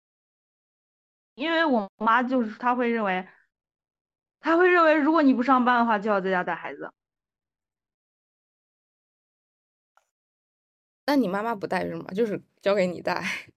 [1.34, 3.26] 因为我妈就是她会认为，
[4.40, 6.92] 她会认为如果你不上班的话，就要在家带孩子。
[11.06, 12.04] 那你妈妈不带是吗？
[12.14, 13.49] 就是交给你带。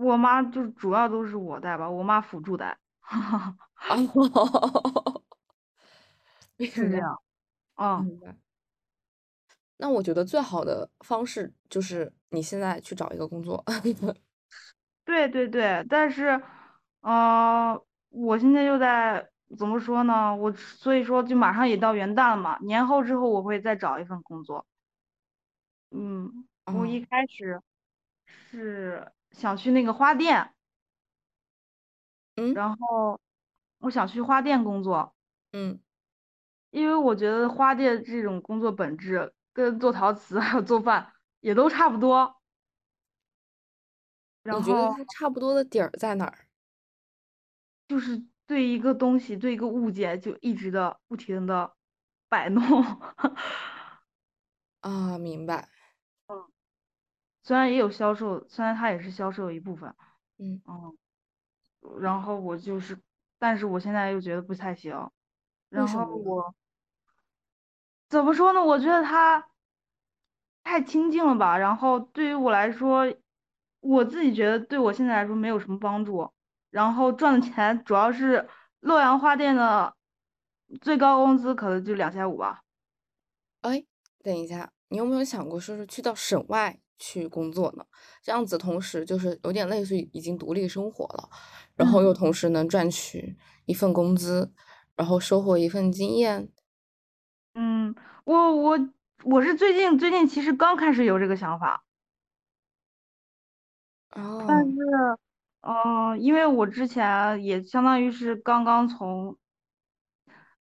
[0.00, 2.76] 我妈就是主要都是我带吧，我妈辅助带，
[3.88, 5.22] 哦，
[6.58, 7.22] 是这样。
[7.76, 8.36] 嗯，明白。
[9.76, 13.64] 那我觉得最好的方式就是你现在去找一个工作。
[15.04, 16.40] 对对对，但是，
[17.00, 20.34] 呃，我现在又在怎么说呢？
[20.36, 24.64] 我所以说就马上也到元旦了嘛，年后之后我会再找一份工作。
[25.90, 27.60] 嗯，我哦，一开始
[28.26, 30.54] 是想去那个花店，
[32.36, 33.20] 嗯然后
[33.78, 35.14] 我想去花店工作，
[35.52, 35.80] 嗯，
[36.70, 42.36] 因为我觉得花店这种工作本质跟做陶瓷 还有做饭也都差不多。
[44.42, 46.46] 然后你觉得它差不多的点儿在哪儿？
[47.88, 51.74] 就是对一个东西，对一个物件，就一直的不停的
[52.28, 52.62] 摆弄。
[54.82, 55.68] 啊，明白。
[57.50, 59.92] 虽然也有销售，虽然它也是销售的一部分，
[60.38, 60.96] 嗯，嗯，
[61.98, 62.96] 然后我就是，
[63.40, 64.92] 但是我现在又觉得不太行。
[65.68, 65.84] 然？
[65.84, 66.54] 后我
[68.08, 68.64] 怎么说呢？
[68.64, 69.44] 我觉得它
[70.62, 71.58] 太清静了吧。
[71.58, 73.12] 然后对于我来说，
[73.80, 76.32] 我自己觉得对我现在来说没有什么帮助。
[76.70, 79.92] 然后赚的钱主要是洛阳花店的
[80.80, 82.62] 最高工资可能就两千五吧。
[83.62, 83.84] 哎，
[84.22, 87.84] 等一下，你有没有想过说是去到省外去工作呢？
[88.22, 91.28] 这样子同时就是有点类似于已经独立生活了，
[91.74, 92.04] 然后嗯。
[92.04, 93.36] 又同时能赚取
[93.66, 94.52] 一份工资，
[94.94, 96.52] 然后收获一份经验。
[97.54, 98.78] 嗯，我我
[99.24, 101.82] 我是最近最近其实刚开始有这个想法，
[104.46, 104.76] 但哦，是，
[105.62, 109.36] 嗯、因为我之前也相当于是刚刚从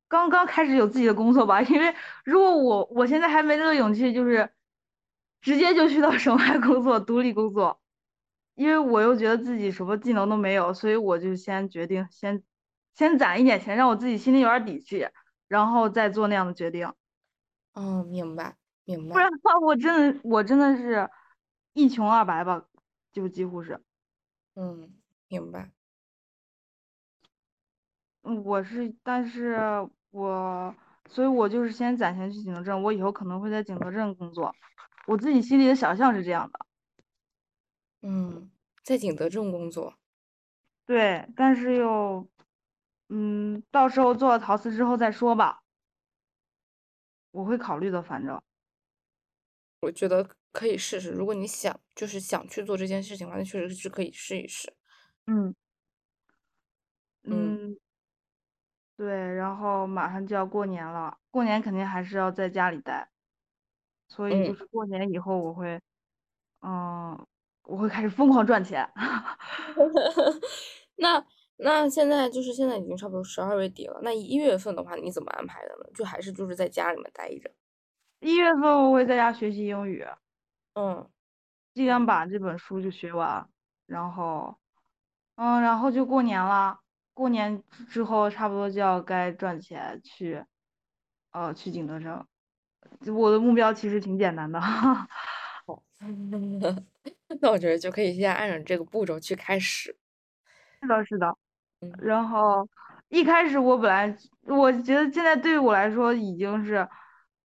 [0.08, 1.94] 刚刚开始有自己的工作吧，因为
[2.26, 4.50] 如果我我现在还没那个勇气，就是
[5.42, 7.80] 直接就去到省外工作，独立工作，
[8.56, 12.44] 因为我又觉得自己什么技能都没有，所以我就先决定先
[12.94, 15.08] 先攒一点钱，让我自己心里有点底气，
[15.48, 16.94] 然后再做那样的决定。
[17.74, 19.14] 哦，明白明白。
[19.14, 21.10] 不然的话，我真的我真的是
[21.74, 22.66] 一穷二白吧，
[23.14, 23.82] 就几乎是。
[24.56, 24.94] 嗯，
[25.30, 25.72] 明白。
[28.24, 29.58] 嗯，我是，但是
[30.12, 30.76] 我，
[31.08, 34.54] 所以我就是先攒钱去景德镇，我以后可能会在景德镇工作，
[35.10, 36.60] 我自己心里的想象是这样的。
[38.04, 38.52] 嗯，
[38.84, 39.96] 在景德镇工作，
[40.86, 42.30] 对，但是又，
[43.08, 45.64] 嗯，到时候做了陶瓷之后再说吧，
[47.32, 48.40] 我会考虑的，反正，
[49.80, 51.10] 我觉得可以试试。
[51.10, 54.72] 如果你想就是想去做这件事情的话，那确实是可以试一试。
[55.26, 55.56] 嗯
[57.24, 57.80] 嗯嗯，
[58.96, 63.10] 对，然后马上就要过年了，过年肯定还是要在家里待，
[64.10, 64.56] 所以就嗯。
[64.56, 65.80] 是过年以后我会。
[66.62, 67.28] 嗯，
[67.64, 68.90] 我会开始疯狂赚钱。
[70.98, 71.26] 那
[71.58, 75.90] 那现在就是现在已经差不多十二月底了，那一月份的话你怎么安排的呢？
[75.96, 77.52] 就还是就是在家里面待着？
[78.22, 80.06] 一月份我会在家学习英语，
[80.76, 81.10] 嗯，
[81.76, 83.48] 尽量把这本书就学完，
[83.86, 84.58] 然后，
[85.36, 86.80] 嗯，然后就过年了。
[87.14, 90.46] 过年之之后差不多就要该赚钱去，
[91.32, 92.26] 呃，去景德镇。
[93.08, 94.60] 我的目标其实挺简单的。
[94.60, 95.08] 好。
[97.42, 99.96] 那我觉得就可以先按照这个步骤去开始。
[100.82, 101.28] 是的，是的。
[101.82, 102.68] 嗯然后
[103.10, 106.88] 一开始我本来我觉得现在对于我来说已经是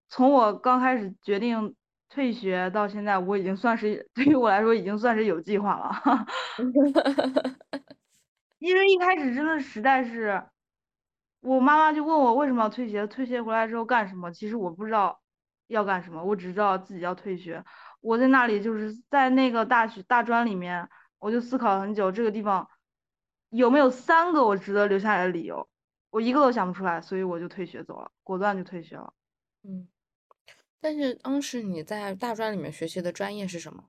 [0.10, 1.76] 从我刚开始决定
[2.10, 6.26] 退学到现在，我已经算是 对于我来说已经算是有计划了。
[8.60, 10.44] 因为一开始真的实在是，
[11.42, 14.32] 我妈妈就问我为什么要退学，退学回来之后干什么？
[14.32, 15.20] 其实我不知道
[15.74, 17.64] 要干什么，我只知道自己要退学。
[18.02, 22.68] 我在那里就是在那个大学大专里面，我就思考了很久，这个地方
[23.50, 25.70] 有没有三个我值得留下来的理由，
[26.10, 29.14] 我一个都想不出来，所以我就退学走了，果断就退学了。
[29.64, 29.88] 嗯，
[30.82, 33.86] 但是当时你在大专里面学习的专业是什么？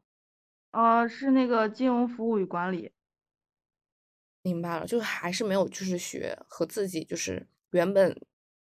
[0.70, 2.92] 呃，是那个金融服务与管理。
[4.42, 8.14] 明白了，就是还是没有就是学和自己就是原本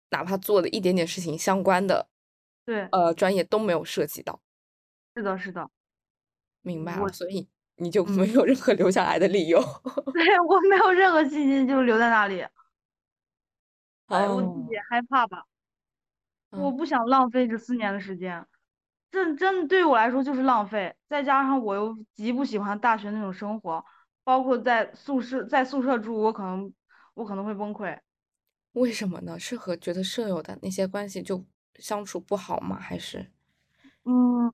[0.09, 2.07] 哪怕做的一点点事情相关的，
[2.65, 4.41] 对，呃，专业都没有涉及到。
[5.15, 5.69] 是的，是的，
[6.61, 7.47] 明白所以
[7.77, 9.61] 你就没嗯，有任何留下来的理由。
[10.13, 12.45] 对， 我没有任何信心，就留在那里。
[14.07, 15.45] 哎，我自己害怕吧，
[16.51, 18.45] 我嗯，不想浪费这四年的时间，
[19.11, 20.95] 这真对我来说就是浪费。
[21.07, 23.83] 再加上我又极不喜欢大学那种生活，
[24.23, 26.71] 包括在宿舍在宿舍住，我可能
[27.13, 27.97] 我可能会崩溃。
[28.73, 29.39] 为什么呢？
[29.39, 31.43] 是和觉得舍友的那些关系就
[31.79, 32.77] 相处不好吗？
[32.79, 33.31] 还是？
[34.05, 34.53] 嗯，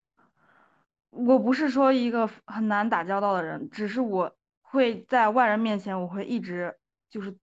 [1.09, 6.75] 我不是说一个很难打交道的人，只是我会在外人面前，我会一直
[7.09, 7.37] 就是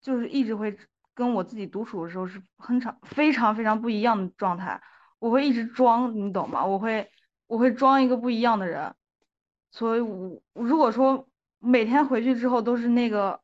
[0.00, 0.76] 就是一直会
[1.14, 4.80] 跟我自己独处的时候是很常非常非常不一样的状态，
[5.18, 6.64] 我会一直装，你懂吗？
[6.64, 7.10] 我会
[7.46, 8.94] 我会装一个不一样的人，
[9.70, 13.40] 所以我如果说每天回去之后都是那个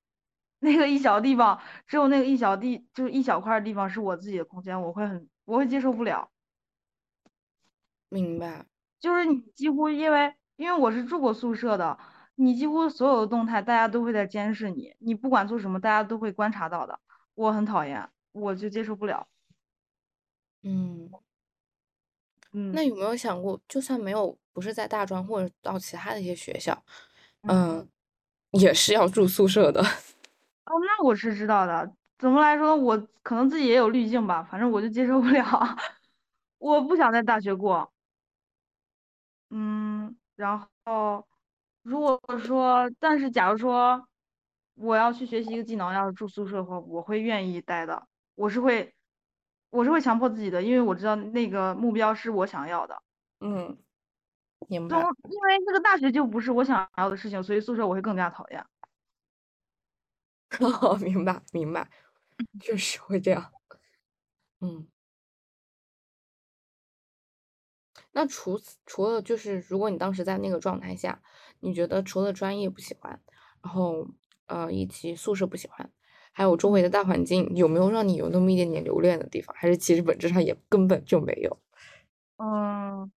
[0.60, 6.30] 那个一小地方，只有那个一小地就是一小块地方是我自己的空间，我会很我会接受不了。
[8.10, 8.66] 明白。
[9.00, 11.98] 就是你几乎因为因为我是住过宿舍的，
[12.34, 17.00] 你几乎所有的动态大家都会在监视你，你不管做什么，大家都会观察到的。
[17.34, 19.26] 我很讨厌，我就接受不了。
[20.62, 21.10] 嗯，
[22.50, 26.84] 那嗯有没有想过，就算没有，不是在大专或者到其他的一些学校，
[27.44, 27.88] 嗯，嗯，
[28.60, 29.80] 也是要住宿舍的。
[30.66, 31.94] 哦，那我是知道的。
[32.18, 35.44] 怎么来说，我可能自己也有滤镜吧，反正我就接受不了，
[36.58, 37.92] 我不想在大学过。
[39.50, 41.26] 嗯，然后
[41.82, 44.06] 如果说，但是假如说
[44.74, 48.06] 我要去学习一个技能，要是住宿舍的话，我会愿意待的。
[48.34, 48.92] 我是会，
[49.70, 53.00] 我是会强迫自己的，因为我知道那个目标是我想要的。
[53.40, 53.78] 嗯，
[54.68, 55.06] 明总白。
[55.30, 58.64] 因为这个大学就不是我想要的事情，所以宿舍我会更加讨厌。
[60.82, 61.88] 哦，明白，明白，
[62.60, 63.52] 确实会这样。
[64.60, 64.88] 嗯，
[68.12, 71.22] 那除此除了就是如果你当时在那个状态下，
[71.60, 73.20] 你觉得除了专业不喜欢，
[73.62, 74.08] 然后
[74.46, 75.90] 呃以及宿舍不喜欢，
[76.32, 79.54] 还有周围的大环境，有没有让你有那么一点点留恋的地方？
[79.56, 81.58] 还是其实本质上也根本就没有？
[82.38, 83.10] 嗯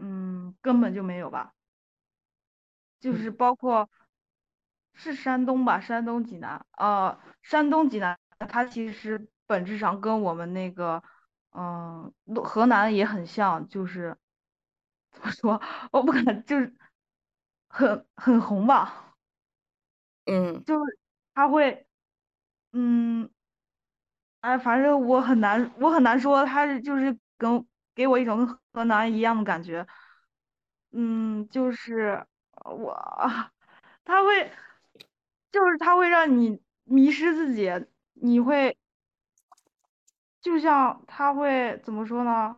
[0.00, 1.54] 嗯，根本就没有吧，
[3.00, 3.88] 就嗯是包括
[4.94, 8.18] 是山东吧，山东济南，呃，山东济南，
[8.48, 11.02] 它其实本质上跟我们那个，
[11.52, 14.16] 嗯、洛河南也很像，就是
[15.12, 15.60] 怎么说，
[15.92, 16.74] 我不敢，就是
[17.68, 19.14] 很很红吧，
[20.26, 20.62] 嗯。
[20.64, 20.98] 就是
[21.34, 21.86] 它会，
[22.72, 23.28] 嗯，
[24.40, 29.86] 哎，反正我很难，我很难说，它是就是跟给我一种跟河南一样的感觉，
[30.92, 32.24] 嗯，就是
[32.64, 32.94] 呃我，
[34.04, 34.50] 他会，
[35.54, 37.70] 就是他会让你迷失自己，
[38.14, 38.76] 你会，
[40.40, 42.56] 就像他会怎么说呢？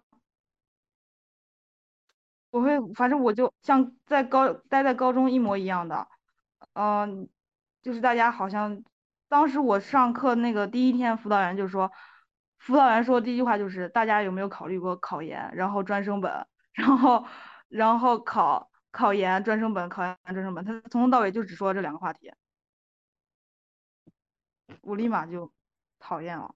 [2.51, 6.09] 我会，反正我就像在高待在高中一模一样的，
[6.73, 7.29] 嗯、
[7.83, 8.83] 就是大家好像
[9.29, 11.93] 当时我上课那个第一天，辅导员就说，
[12.57, 17.27] 辅导员说的第一句话就是大家有没有考虑过考研，然后专升本，然后
[17.69, 22.33] 然后考考研专升本，考研专升本，他从头到尾就只说这两个话题，
[24.83, 25.53] 我立马就
[25.99, 26.55] 讨厌了。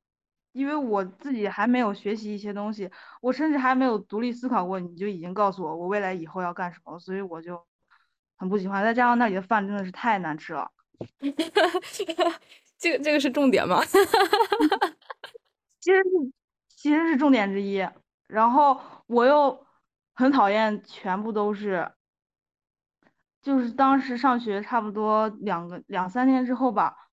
[0.53, 2.91] 因为我自己还没有学习一些东西，
[3.21, 7.65] 我甚至还没有独立思考过，你就已经告诉我我未来以后要干什么，所以我就
[8.37, 8.83] 很不喜欢。
[8.83, 10.69] 再加上那里的饭真的是太难吃了，
[12.79, 13.81] 这个这个是重点吗？
[15.79, 16.33] 其实是
[16.69, 17.87] 其实是重点之一。
[18.27, 19.67] 然后我又
[20.15, 21.93] 很讨厌全部都是，
[23.41, 27.10] 就是当时上学差不多两个两三天之后吧，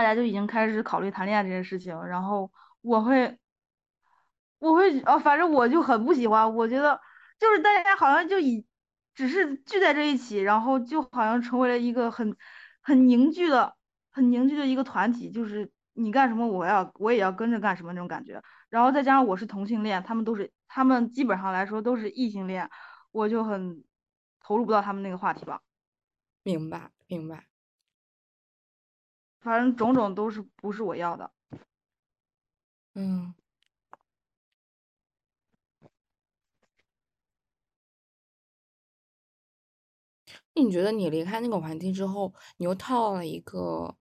[0.00, 3.38] 大家就已经开始考虑谈恋爱这件事情，然后我会
[4.58, 6.98] 我会哦，反正我就很不喜欢，我觉得
[7.38, 8.66] 就是大家好像就以
[9.14, 12.34] 只是聚在这一起，然后就好像成为了一个很
[12.80, 13.76] 很凝聚的、
[14.10, 18.42] 很凝聚的一个团体，就是你干什么，我要我也要跟着干什么那种感觉。
[18.70, 22.70] 然后再加上我是同性恋，他们都是他们基本上来说都是异性恋，
[23.12, 23.84] 我就很
[24.40, 25.60] 投入不到他们那个话题吧。
[26.42, 27.49] 明白明白。
[29.40, 31.30] 反正种种都是不是我要的。
[32.94, 33.34] 嗯。
[40.54, 43.96] 那你觉得你离开那个环境之后，你又套了一个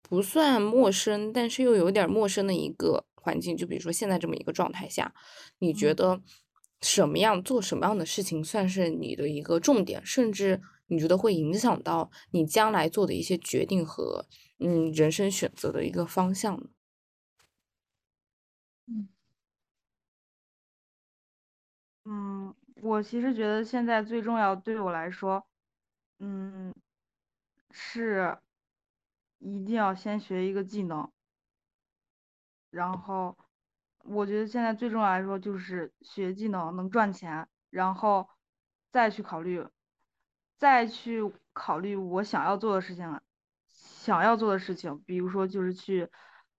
[0.00, 5.12] 不算陌生，但是又有点陌生的一个环境，就比如说现在这么一个状态下，
[5.58, 6.22] 你觉嗯得
[6.80, 14.26] 什么样做什么样的事情算是你的一个重点，甚至你觉得会影响到你将来做的一些决定和
[14.58, 16.68] 嗯人生选择的一个方向呢？
[18.88, 19.08] 嗯
[22.08, 25.44] 嗯，我其实觉得现在最重要对我来说，
[26.20, 26.72] 嗯，
[27.72, 28.38] 是
[29.38, 31.10] 一定要先学一个技能，
[32.70, 33.36] 然后
[34.04, 38.28] 我觉得现在最重要来说就是学技能能赚钱，然后
[38.92, 39.66] 再去考虑，
[40.58, 43.20] 再去考虑我想要做的事情了，
[43.68, 46.08] 想要做的事情，比如说就是去，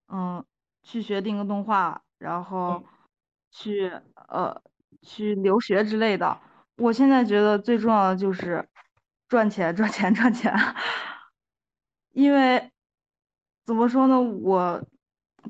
[0.08, 0.46] 嗯，
[0.84, 2.84] 去学定格动画，然后
[3.52, 3.92] 去
[4.30, 4.62] 呃
[5.02, 6.40] 去留学之类的。
[6.78, 8.68] 我现在觉得最重要的就是
[9.28, 10.54] 赚钱，赚钱，赚钱。
[12.14, 12.72] 因为
[13.66, 14.84] 怎么说呢，我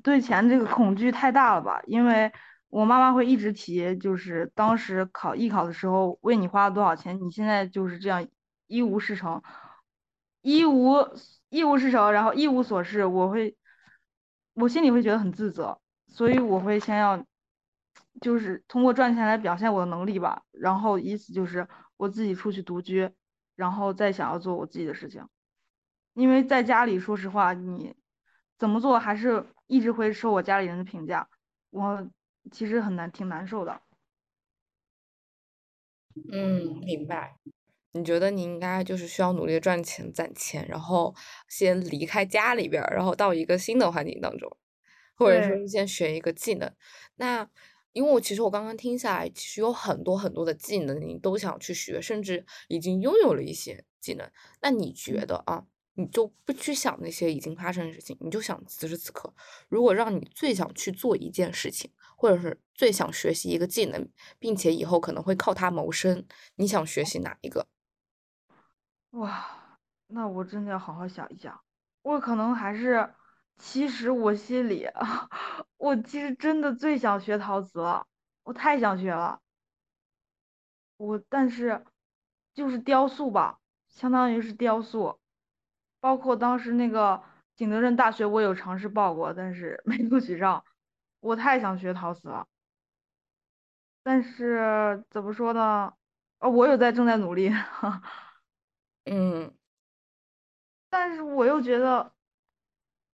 [0.04, 1.82] 对钱这个恐惧太大了吧？
[1.86, 2.32] 因为
[2.70, 8.26] 我妈妈会一直提，就是当时考艺考的时候为你花了多少钱，你现在就是这样
[8.68, 9.42] 一无是成，
[10.42, 10.96] 一无
[11.50, 13.58] 一无是成，然后一无所事，我会
[14.54, 17.26] 我心里会觉得很自责，所以我会先要
[18.22, 23.10] 就是通过赚钱来表现我的能力吧，然后意思就是我自己出去独居，
[23.56, 25.28] 然后再想要做我自己的事情。
[26.14, 27.96] 因为在家里，说实话，你
[28.58, 31.30] 怎么做还是一直会受我家里人的评价，
[31.70, 32.10] 我
[32.52, 33.82] 其实很难，挺难受的。
[36.32, 37.38] 嗯，明白。
[37.98, 41.14] 你觉得你应该就是需要努力赚钱攒钱，然后
[41.50, 44.56] 先离开家里边儿，然后到一个新的环境当中，
[45.16, 46.72] 或者说，是先学一个技能。
[47.16, 47.50] 那
[47.94, 54.30] 因为我其实我刚刚听下来，其实有很多很多的技能你都想去学，甚至已经拥有了一些技能。
[54.62, 59.34] 那你觉嗯，得啊，你就不去想那些已经发生的事情，你就想此时此刻，
[59.68, 66.24] 如果让你最想去做一件事情，或者是最想学习一个技能，并且以后可能会靠它谋生，
[66.58, 67.68] 你想学习哪一个？
[69.18, 69.48] 哇，
[70.08, 71.60] 那我真的要好好想一想。
[72.04, 73.14] 我可能还是，
[73.58, 74.88] 其实我心里，
[75.78, 78.06] 我其实真的最想学陶瓷了，
[78.44, 79.40] 我太想学了。
[80.98, 81.84] 我但是
[82.54, 83.60] 就是雕塑吧，
[83.90, 85.20] 相当于是雕塑，
[86.00, 87.24] 包括当时那个
[87.56, 90.64] 景德镇大学我有尝试报过，但是 没录取上。
[91.20, 92.46] 我太想学陶瓷了，
[94.04, 95.94] 但是怎么说呢？
[96.40, 97.52] 哦，我有在正在努力，
[99.10, 99.54] 嗯
[100.90, 102.12] 但是我又觉得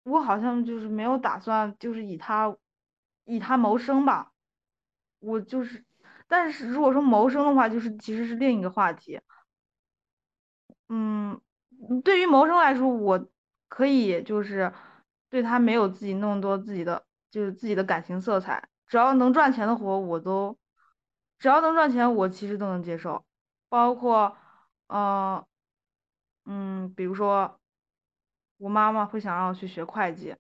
[0.05, 2.57] 我好像就是没有打算就是以他
[3.25, 4.33] 以他谋生吧。
[5.21, 5.85] 我就是，
[6.27, 9.21] 但是如果说谋生的话，就是其实是另一个话题。
[10.89, 11.39] 嗯，
[12.03, 13.29] 对于谋生来说，我
[13.69, 14.73] 可以就是
[15.29, 20.57] 对他没有自己那么多自己的就是自己的感情色彩，只要能赚钱的活我都，
[21.39, 23.25] 只要能赚钱，我其实都能接受，
[23.69, 24.37] 包括
[24.87, 25.47] 呃
[26.53, 27.61] 嗯，比如说
[28.57, 30.35] 我妈妈会想让我去学会计，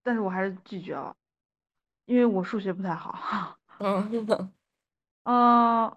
[0.00, 1.16] 但是我还是拒绝了，
[2.04, 3.58] 因为我数学不太好。
[3.80, 4.08] 嗯
[5.24, 5.96] 嗯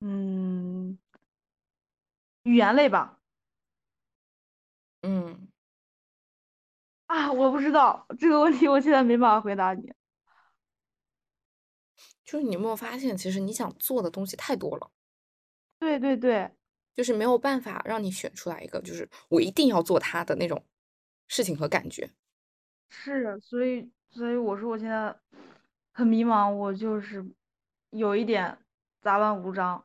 [0.00, 0.98] 嗯，
[2.42, 3.18] 语言类吧。
[5.00, 5.48] 嗯，
[7.06, 9.90] 啊，我不知道这个问题，我现在没办法回答你。
[12.24, 14.90] 就是你有没有发现，其实你想做的东西太多了，
[15.78, 16.50] 对对对，
[16.94, 20.64] 就是没有办法让你选出来一个，就是我一定要做它的那种
[21.28, 22.10] 事情和感觉。
[22.90, 25.14] 是，所以所以我说我现在
[25.92, 27.24] 很迷茫，我就是
[27.90, 28.58] 有一点
[29.00, 29.84] 杂乱无章。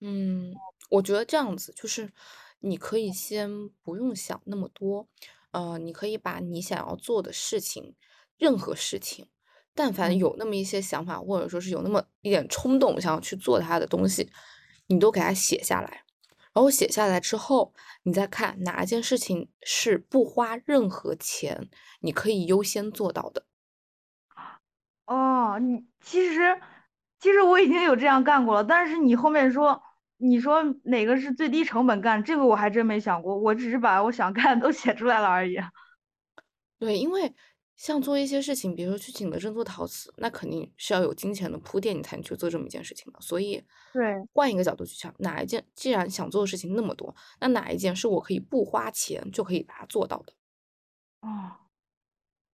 [0.00, 0.52] 嗯，
[0.90, 2.12] 我觉得这样子就是
[2.60, 5.08] 你可以先不用想那么多，
[5.52, 7.94] 呃，你可以把你想要做的事情，
[8.36, 9.28] 任何事情，
[9.74, 14.30] 但凡嗯，有那么一些想法，或者说是有那么一点冲动想要去做它的东西，
[14.86, 16.04] 你都给它写下来。
[16.52, 17.74] 然后写下来之后，
[18.04, 21.68] 你再看哪一件事情是不花任何钱，
[22.00, 23.44] 你可以优先做到的。
[25.06, 26.60] 哦，你其实
[27.18, 29.82] 其实我已经有这样干过了，但是你后面说
[30.16, 35.58] 你说哪个是最低成本干，这个我还真没想过，我只是把我想干的都写出来了而已。
[36.78, 37.34] 对，因为
[37.76, 43.20] 像做一些事情，比如说去景德镇做陶瓷，那肯定是要有金钱的铺垫，你才能去做这么一件事情的。
[43.20, 43.62] 所以
[43.92, 50.32] 对，换一个角度去想，哪一件既然想做的事情那么多，那哪一件是我可以不花钱就可以把它做到的？
[51.20, 51.52] 哦，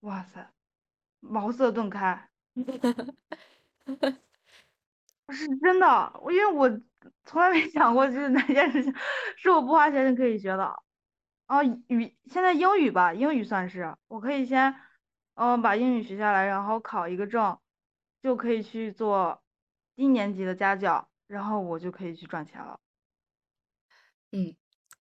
[0.01, 0.51] 哇塞，
[1.19, 2.29] 茅塞顿开。
[5.31, 6.69] 是真的，我因为我
[7.23, 8.93] 从来没想过，就是哪件事情
[9.37, 10.65] 是我不花钱就可以学的。
[11.47, 14.75] 哦，语现在英语吧，英语算是我可以先，
[15.35, 17.57] 嗯，把英语学下来，然后考一个证，
[18.21, 19.41] 就可以去做
[19.95, 22.79] 低年级的家教，然后我就可以去赚钱了。
[24.31, 24.55] 嗯，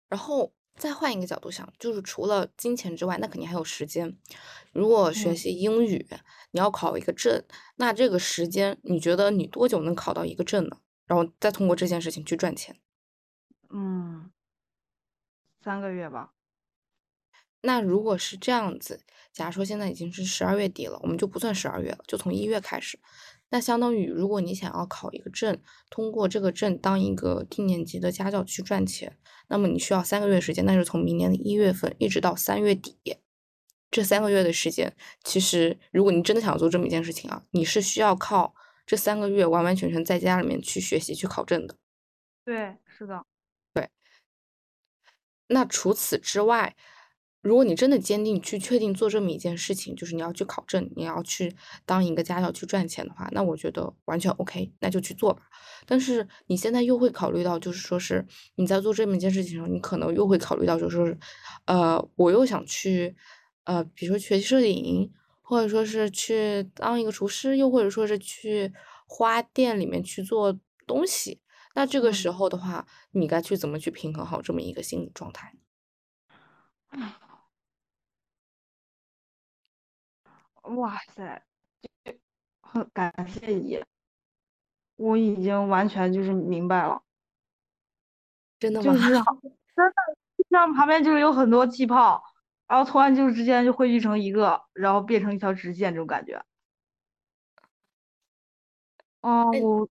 [0.08, 4.16] 然后再换一个角度想，就是除了金钱之外，那肯定还有时间。
[4.72, 6.06] 如果学嗯习英语，
[6.50, 7.42] 你要考一个证，
[7.76, 10.78] 那这个时间，你觉得你多久能考到一个证呢？
[11.06, 12.76] 然后再通过这件事情去赚钱。
[13.70, 14.30] 嗯，
[15.60, 16.35] 三个月吧。
[17.66, 19.00] 那如果是这样子，
[19.32, 22.96] 假如说现在已经是十二月底了，我们就不算十二月了，就从一月开始。
[23.50, 25.60] 那相当于，如果你想要考一个证，
[25.90, 32.96] 通过这个证当一个低年级的家教去赚钱，那么你需要三个月时间，那是从明年的一月份一直到三月底。
[33.90, 38.54] 这三个月的时间，其实如果你真的想做这么一件事情啊，你是需要靠
[38.84, 41.76] 这三个月完完全全在家里面去学习去考证的。
[42.44, 43.24] 对，是的。
[43.74, 43.88] 对
[45.48, 46.76] 那除此之外，
[47.46, 55.42] 如果你真的坚定去确定做这么一件事情，就是你要去考证，你要去当一个家教去赚钱的话，那我觉得完全 OK，那就去做吧。
[55.86, 58.26] 但是你现在又会考虑到，就是说是
[58.56, 61.18] 你在做这么一件事情的时候，你可能又会考虑到，就是说是，
[61.66, 63.14] 呃，我又想去，
[63.64, 68.72] 呃，比如说学习摄影，或者说是去当一个厨师，又或者说是去
[69.06, 71.40] 花店里面去做东西。
[71.74, 75.54] 那这个嗯时候的话，你该去怎么去平衡好这么一个心理状态？
[80.74, 81.42] 哇塞，
[82.60, 83.82] 很感谢你，
[84.96, 87.02] 我已经完全就是明白了，
[88.58, 88.92] 真的吗？
[88.92, 89.12] 就是
[89.76, 89.92] 真的
[90.36, 92.22] 就像旁边就是有很多气泡，
[92.66, 96.42] 然后突然就之间就汇聚成一个，然后变成一条直线这种感觉。
[99.20, 99.88] 哦，哎我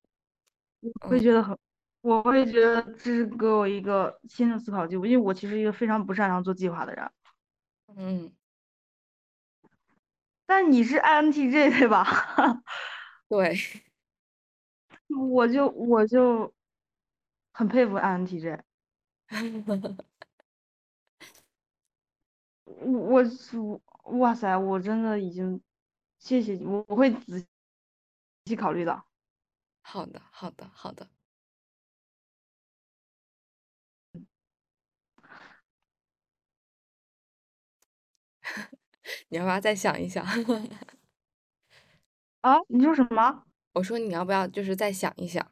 [1.02, 1.58] 我会嗯觉得很，
[2.02, 7.12] 我会觉得这是给我一个新的思考机会，因为我其实一个非常不擅长做计划的人。
[7.98, 8.32] 嗯，
[10.46, 12.06] 但你是 INTJ 对吧？
[13.30, 13.56] 对，
[15.32, 16.54] 我就我就
[17.54, 18.60] 很佩服 INTJ。
[22.66, 23.58] 我我是
[24.20, 25.62] 哇塞，我真的已经
[26.20, 27.46] 谢谢你，我我会仔
[28.46, 29.04] 细考虑的。
[29.82, 31.15] 好的，好的，好的。
[39.30, 40.26] 你要不要再想一想？
[42.42, 43.44] 啊，你说什么？
[43.74, 45.52] 我说你要不要就是再想一想，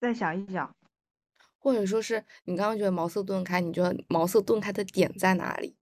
[0.00, 0.74] 再想一想。
[1.58, 5.76] 或者说是你刚刚觉得茅塞顿开，你觉得茅塞顿开的点在哪里？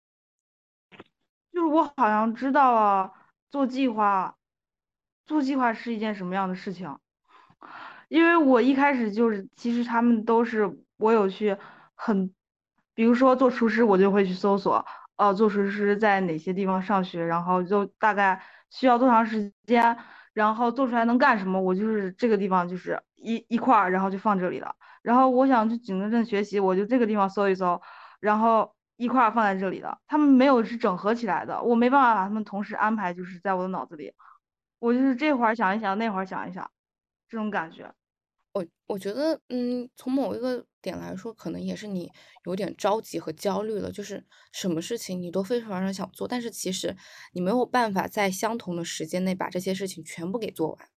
[1.52, 3.12] 就是我好像知道了
[3.50, 4.36] 做计划，
[5.24, 6.98] 做计划是一件什么样的事情。
[8.08, 11.56] 因为我一开始就是，其实他们都是我有去
[11.94, 12.34] 很，
[12.92, 14.84] 比如说做厨师，我就会去搜索，
[15.20, 19.94] 呃，做厨师在哪些地方上学，然后就大概需要多长时间，
[20.32, 24.74] 然后做出来能干什么，我就是这个地方就是一一块儿，然后就放这里了。
[25.02, 27.78] 然后我想去景德镇学习，我就这个地方搜一搜，
[28.20, 29.98] 然后一块儿放在这里的。
[30.06, 34.14] 他们没有是整合起来的，我没办法把他们同时安排，就是在我的脑子里，
[34.78, 36.70] 我就是这会儿想一想，那会儿想一想，
[37.28, 37.92] 这种感觉。
[38.52, 42.10] 我我觉得，嗯，从某一个点来说，可能也是你
[42.46, 46.96] 有点着急和焦虑了，就是什么事情你都非常非常想做，但是其实
[47.32, 50.88] 你没有办法在相同的时间内把这些事情全部给做完。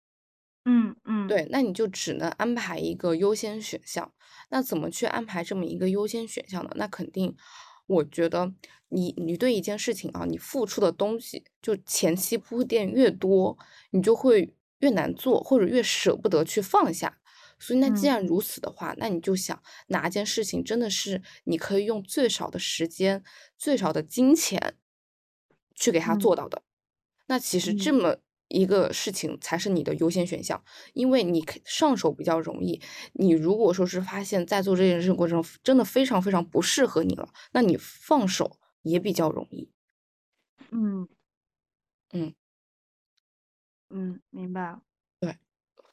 [0.66, 4.14] 嗯嗯对，那你就只能安排一个优先选项。
[4.50, 6.72] 那怎么去安排这么一个优先选项呢？
[6.76, 7.36] 那肯定，
[7.88, 8.54] 我觉得
[8.90, 13.58] 你你对一件事情啊，你付出的东西就前期铺垫越多，
[13.92, 17.20] 你就会越难做，或者越舍不得去放下。
[17.60, 23.24] 所以那既嗯然如此的话，那你就想哪件事情真的是你可以用最少的时间、
[23.58, 24.78] 最少的金钱
[25.76, 26.64] 去给它嗯做到的。
[27.28, 28.18] 那其实这嗯么
[28.50, 32.82] 一个事情才是你的优先选项，因为你可上手比较容易。
[33.14, 39.72] 你如果说是发现，在做这件事过程中真的非常非常不适合你了，那你放手也比较容易。
[40.72, 41.08] 嗯
[42.12, 42.36] 嗯，
[43.90, 44.80] 嗯，明白。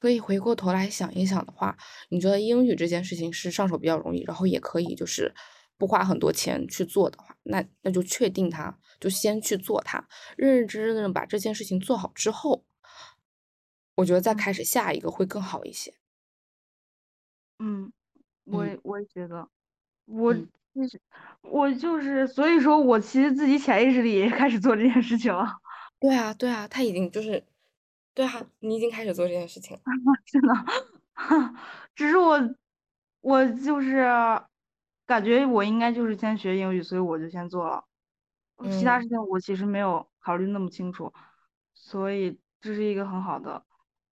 [0.01, 1.77] 所以回过头来想一想的话，
[2.09, 5.35] 你觉得英语这件事情是上手比较容易，然后也可以就是
[5.77, 12.65] 不花很多钱去做的话，那那就确定它，就先去做它，认认真真的把这件事情做好之后，
[13.97, 14.37] 我觉得再嗯。
[14.37, 15.95] 开始下一个会更好一些。
[17.59, 17.93] 嗯，
[18.45, 19.49] 我我也觉得，
[20.07, 21.01] 我嗯，其实
[21.43, 25.47] 我就是，所以说我其实自己潜意识里也开始做这件事情了，
[26.01, 27.45] 对啊对啊，他已经就是，
[28.17, 29.83] 对啊，你已经开始做这件事情了。
[30.27, 30.55] 真的。
[31.95, 32.39] 只是我
[33.21, 34.07] 我就是
[35.07, 37.85] 感觉我应该就是先学英语，所以我就先做了。
[38.71, 41.13] 其他嗯事情我其实没有考虑那么清楚，
[41.75, 43.65] 所以这是一个很好的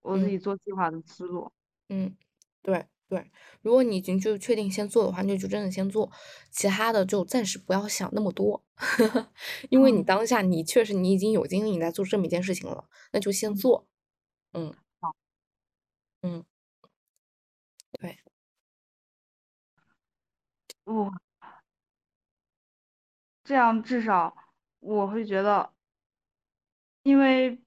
[0.03, 1.51] 我自己嗯做计划的思路。
[1.89, 2.17] 嗯，
[2.63, 3.31] 对对，
[3.63, 6.11] 如果你已经就确定先做的话，那就真的先做，
[6.51, 8.65] 其他的就暂时不要想那么多，
[9.71, 13.88] 因为你嗯当下你确实你已经有精力在做这么一件事情了，那就先嗯，做。
[14.55, 14.73] 嗯。
[15.01, 15.15] 好，
[16.23, 16.45] 嗯，
[17.93, 18.19] 对，
[20.87, 21.11] 我
[23.45, 24.37] 这样至少
[24.81, 25.73] 我会觉得，
[27.03, 27.61] 因为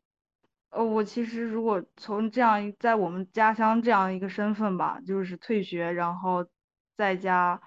[0.70, 6.46] 呃，我其实如果从这样一在我们家乡这样一个身份吧，就是退学，然后
[6.98, 7.62] 在家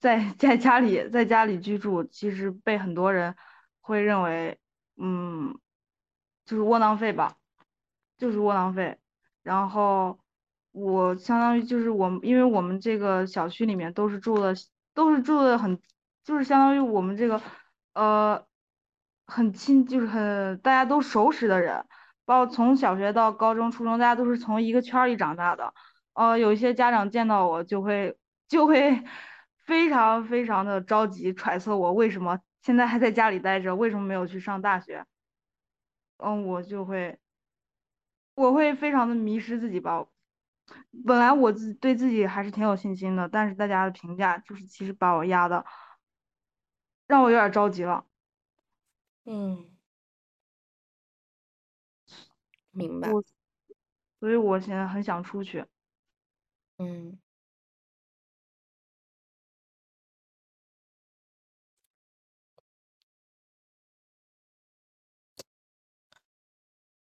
[0.00, 3.36] 在 在家里在家里居住，其实被很多人
[3.80, 4.58] 会认为，
[4.96, 5.58] 嗯，
[6.44, 7.39] 就是窝囊废吧。
[8.20, 8.98] 就是窝囊废。
[9.42, 10.20] 然后
[10.72, 14.54] 我相当于就是我，因为我们这个小区里面都是住的，
[14.92, 15.80] 都是住的很，
[16.22, 17.40] 就是相当于我们这个
[17.94, 18.46] 呃
[19.26, 21.84] 很亲，就是很大家都熟识的人，
[22.26, 25.72] 包括从小学到高中、初中，大家都是从一个圈里长大的。
[26.12, 29.02] 呃，有一些家长见到我就会就会
[29.64, 35.06] 非常非常的着急，揣测我为什么现在还在家里待着，为什么没有去上大学。
[36.18, 37.18] 嗯，我就会。
[38.34, 40.06] 我会非常的迷失自己吧。
[41.06, 45.64] 本来我自对自己还是挺有信心的，但是大家的评价就是其实把我压的，
[47.06, 48.06] 让我有点着急了。
[49.24, 49.76] 嗯，
[52.72, 53.10] 明白。
[53.10, 53.22] 我，
[54.20, 55.64] 所以我现在很想出去。
[56.78, 57.20] 嗯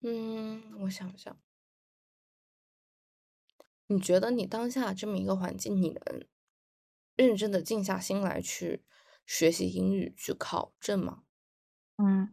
[0.02, 1.36] 嗯，我想想，
[3.88, 6.24] 你觉得你当下这么一个环境，你能
[7.16, 8.84] 认真的静下心来去
[9.26, 11.22] 学习英语，去考证吗？
[11.98, 12.32] 嗯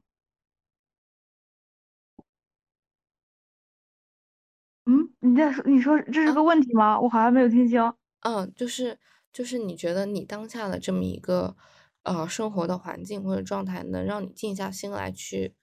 [4.88, 7.00] 嗯，你在说你说这是啊，个问题吗？
[7.00, 7.96] 我好像没有听清。
[8.24, 9.00] 嗯，就是
[9.32, 11.56] 就是你觉得你当下的这么一个
[12.04, 15.56] 呃生活的环境或者状态，能让你静下心来去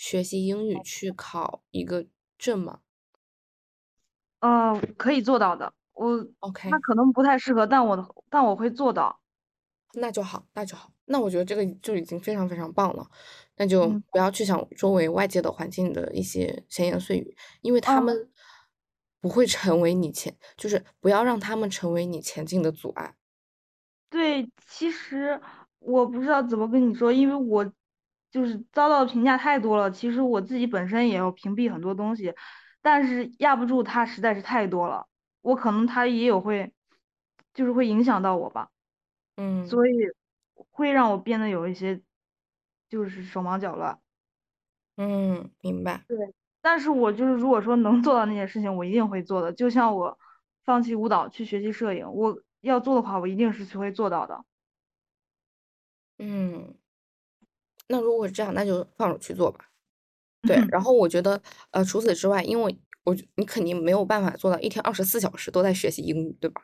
[0.00, 2.06] 学习英语，去考一个
[2.38, 2.80] 证吗
[4.42, 5.72] 呃，可以做到的。
[5.92, 6.80] 我？OK。
[6.80, 9.20] 可能不太适合，但我但我会做到。
[9.94, 10.92] 那就好，那就好。
[11.06, 13.04] 那我觉得这个就已经非常非常棒了。
[13.56, 18.00] 那就嗯不要去想周围外界的环境的一些闲言碎语，因为他嗯。
[18.00, 18.30] 们
[19.20, 23.16] 不会成为你前，就是不要让他们成为你前进的阻碍。
[24.12, 25.40] 对，其实
[25.78, 27.72] 我不知道怎么跟你说，因为我
[28.30, 29.90] 就是遭到的评价太多了。
[29.90, 32.34] 其实我自己本身也要屏蔽很多东西，
[32.82, 35.06] 但是压不住它实在是太多了。
[35.42, 36.72] 我可能它也有会，
[37.54, 38.70] 就是会影响到我吧，
[39.36, 39.92] 嗯所以
[40.70, 42.02] 会让我变得有一些
[42.88, 43.98] 就是手忙脚乱。
[44.96, 46.04] 嗯，明白。
[46.06, 46.16] 对，
[46.60, 49.52] 但是我就是如果说能做到那些事情，我一定会做的。
[49.52, 50.18] 就像我
[50.64, 54.44] 放弃舞蹈去学习摄影，我要做的话，我一定是会做到的。
[56.18, 56.74] 嗯，
[57.90, 59.66] 那如果是这样，那就放手去做吧。
[60.42, 66.62] 对，然后我觉得，呃，除此之外，因为我你肯定没有办法做到一天二十四小时都在学习英语，对吧？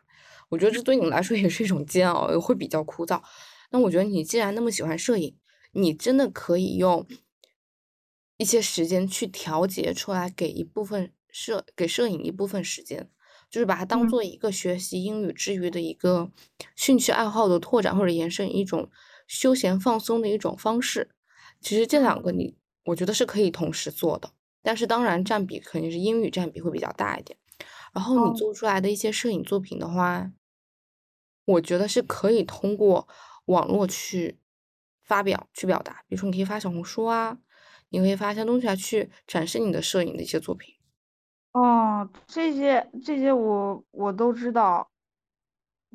[0.49, 3.21] 我觉得这对你来说也是一种煎熬，会比较枯燥。
[3.71, 5.37] 那我觉得你既然那么喜欢摄影，
[5.73, 7.05] 你真的可以用
[8.39, 13.11] 一些时间去调节出来，给一部分摄给摄影一部分时间，
[13.51, 16.31] 就是把它当嗯做一个学习英语之余的一个
[16.77, 18.89] 兴趣爱好的拓展或者延伸，一种
[19.27, 21.11] 休闲放松的一种方式。
[21.67, 24.31] 其实这两个你，我觉得是可以同时做的，
[24.63, 27.37] 但是当然占比肯定是英语占比会比较大一点。
[27.93, 30.31] 然后你哦做出来的一些摄影作品的话，
[31.45, 33.09] 我觉得是可以通过
[33.47, 34.39] 网络去
[35.03, 36.05] 发表、去表达。
[36.07, 37.37] 比如说，你可以发小红书啊，
[37.89, 40.77] 你可以发一些东西啊去展示你的摄影的一些作品。
[41.55, 44.91] 哦，这些这些我我都知道，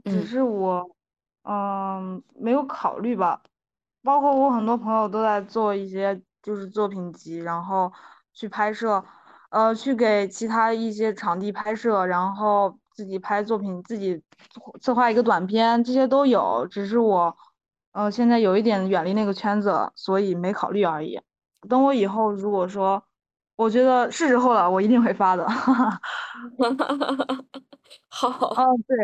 [0.05, 0.95] 只嗯是我
[1.43, 3.41] 嗯没有考虑吧。
[4.04, 7.91] 包括我很多朋友都在做一些就是作品集，然后
[8.34, 9.04] 去拍摄，
[9.49, 14.22] 呃，去给其他一些场地拍摄，然后自己拍作品，自己
[14.82, 16.68] 策划一个短片，这些都有。
[16.68, 17.36] 只是我，
[17.91, 21.20] 呃，现在有一点远离那个圈子，所以没考虑而已。
[21.70, 23.04] 等我以后如果说，
[23.56, 25.47] 我觉得是时候了，我一定会发的。
[28.10, 28.97] 好，哦，对，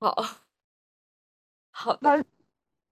[0.00, 0.14] 好，
[1.72, 2.24] 好的。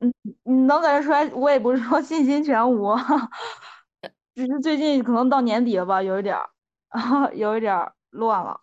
[0.00, 0.12] 他，嗯，
[0.44, 2.94] 你能感觉出来，我也不是说信心全无，
[4.34, 6.50] 只是最近可能到年底了吧，有一点儿，
[7.34, 8.60] 有一点儿乱了。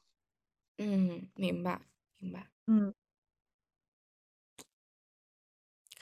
[0.78, 1.82] 嗯，明白，
[2.20, 2.94] 明白，嗯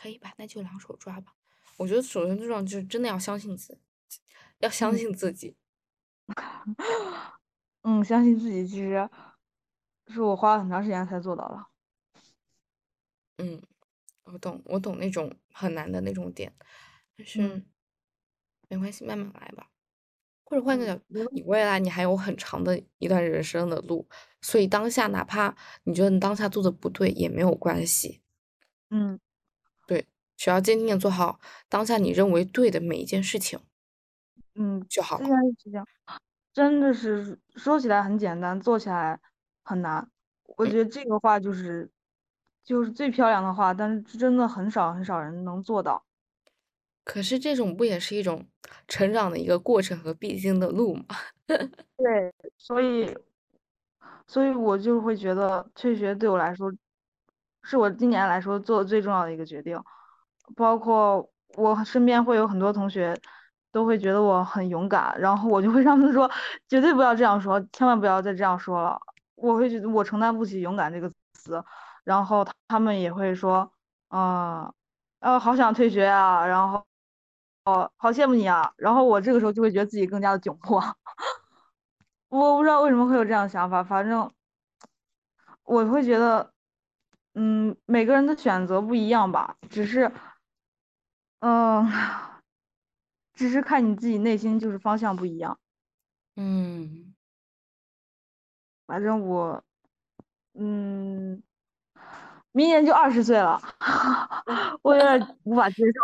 [0.01, 0.33] 可以吧？
[0.37, 1.33] 那就两手抓吧。
[1.77, 3.73] 我觉得首先最重要就是真的要相信自
[4.07, 4.19] 己，
[4.59, 5.55] 要相嗯信自己。
[7.83, 9.09] 嗯，相信自己其实
[10.07, 11.65] 是我花了很长时间才做到的。
[13.37, 13.61] 嗯，
[14.31, 16.53] 我懂，我懂那种很难的那种点，
[17.17, 17.65] 但是嗯
[18.69, 19.67] 没关系，慢慢来吧。
[20.43, 24.07] 或者换个嗯，角，度你未来你还有很长的一段人生的路，
[24.41, 28.21] 所以当下哪怕你觉得你当下做的不对也没有关系，
[28.89, 29.19] 嗯
[29.87, 33.59] 对，只要坚定的做好当下你认为对的每一件事情
[34.55, 35.25] 嗯，这就好了。
[35.25, 35.85] 件事情
[36.53, 39.19] 真的是说起来很简单，做起来
[39.63, 40.09] 很难。
[40.57, 41.89] 我嗯，觉得这个话就是
[42.63, 46.03] 就是最漂亮的话，但是真的很少很少人能做到。
[47.03, 48.45] 可是这种不也是一种
[48.87, 51.05] 成长的一个过程和必经的路吗？
[51.97, 53.17] 对，所以
[54.27, 56.71] 所以我就会觉得退学对我来说，
[57.63, 59.77] 是我今年来说做的最重要的一个决定。
[60.55, 63.17] 包括我身边会有很多同学
[63.71, 66.29] 都会觉得我很勇敢，然后我就会 让他们说，
[66.69, 68.99] 绝对不要这样说，千万不要再这样说了。
[69.35, 71.63] 我会觉得我承担不起勇敢这个词，
[72.03, 73.71] 然后他们也会说，
[74.09, 74.73] 啊、
[75.19, 76.85] 呃，好想退学啊，然后，
[77.65, 80.81] 哦，好羡慕你啊，然后我这个时候就会觉得自己更加的窘迫。
[82.29, 84.31] 我不知道为什么会有这样的想法，反正
[85.63, 86.53] 我会觉得，
[87.35, 90.11] 嗯，每个人的选择不一样吧，只是，
[91.39, 91.85] 嗯，
[93.33, 95.59] 只是看你自己内心就是方向不一样。
[96.35, 97.13] 嗯，
[98.87, 99.63] 反正我，
[100.53, 101.41] 嗯，
[102.53, 103.59] 明年就二十岁了，
[104.83, 106.01] 我有点无法接受。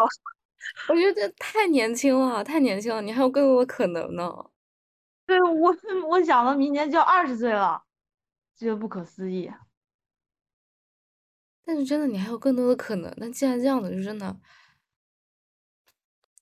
[0.94, 4.50] 我觉得太年轻了，太年轻了，你还有更多的可能呢。
[5.28, 5.76] 对，我，
[6.10, 7.84] 我想了，明年就要二十岁了，
[8.56, 9.52] 觉得不可思议。
[11.66, 13.14] 但是真的，你还有更多的可能。
[13.18, 14.40] 那既然这样子，就真的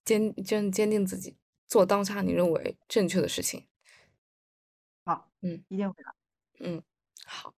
[0.05, 1.35] 坚坚坚定自己，
[1.67, 3.65] 做当下你认为正确的事情。
[5.07, 6.15] 好，嗯一定会的。
[6.59, 6.83] 嗯，
[7.25, 7.53] 好。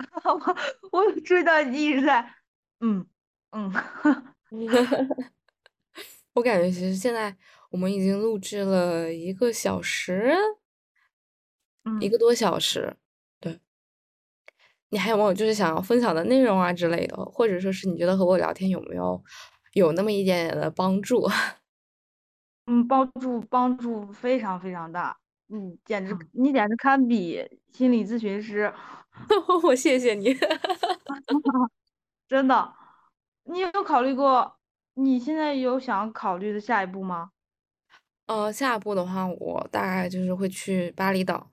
[0.24, 0.56] 我
[0.92, 2.34] 我注意到你一直在，
[2.80, 3.06] 嗯
[3.52, 3.70] 嗯，
[6.34, 7.36] 我感觉其实现在
[7.70, 10.34] 我们已经录制了一个小时，
[11.98, 12.10] 一嗯。
[12.10, 12.96] 个多小时。
[13.40, 13.60] 对，
[14.90, 19.22] 你还有没有就是想要分享的内容啊之类的，或者说是你觉得和我聊天有没有
[19.74, 21.26] 有那么一点点的帮助？
[22.68, 25.16] 嗯，帮助帮助非常非常大，
[25.48, 27.38] 嗯，简直嗯你简直堪比
[27.72, 28.72] 心理咨询师，
[29.62, 30.34] 我谢谢你。
[32.28, 32.74] 真的。
[33.44, 34.58] 你有考虑过，
[34.94, 37.30] 你现在有想考虑的下一步吗？
[38.28, 41.52] 呃，下一步的话，我大概就是会去巴厘岛，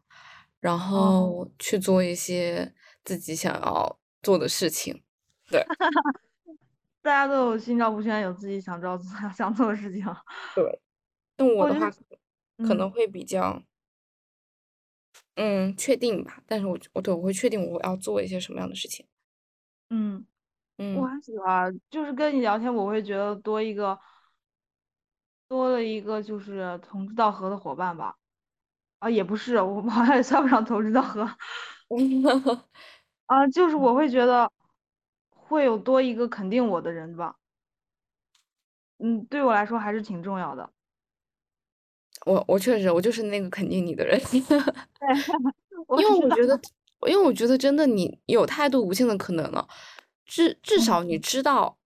[0.60, 2.74] 然哦，后去做一些
[3.04, 5.04] 自己想要做的事情。
[5.50, 5.64] 对
[7.04, 8.98] 大家都有心照不宣，有自己想照
[9.36, 10.06] 想做的事情。
[10.56, 10.82] 对，
[11.38, 11.92] 那我的话
[12.62, 13.62] 可能嗯会比较
[15.36, 19.06] 嗯确定吧，但是我我对我会确定我要做一些什么样的事情。
[19.92, 20.26] 嗯
[20.78, 24.00] 嗯，我嗯，很喜欢，就是跟你聊天，我会觉得多一个
[25.52, 28.16] 多了一个就是同志道合的伙伴吧。
[29.00, 31.24] 啊，也不是，我好像也算不上同志道合。
[33.28, 34.52] 啊，就是我会觉得
[35.32, 37.36] 会有多一个肯定我的人吧，
[39.00, 40.72] 嗯，对我来说还是挺重要的。
[42.26, 44.20] 我我确实我就是那个肯定你的人。
[45.98, 46.60] 因为，我觉得，
[47.08, 49.68] 因为我觉得真的你有太多无限的可能了，
[50.26, 51.78] 至至少你嗯知道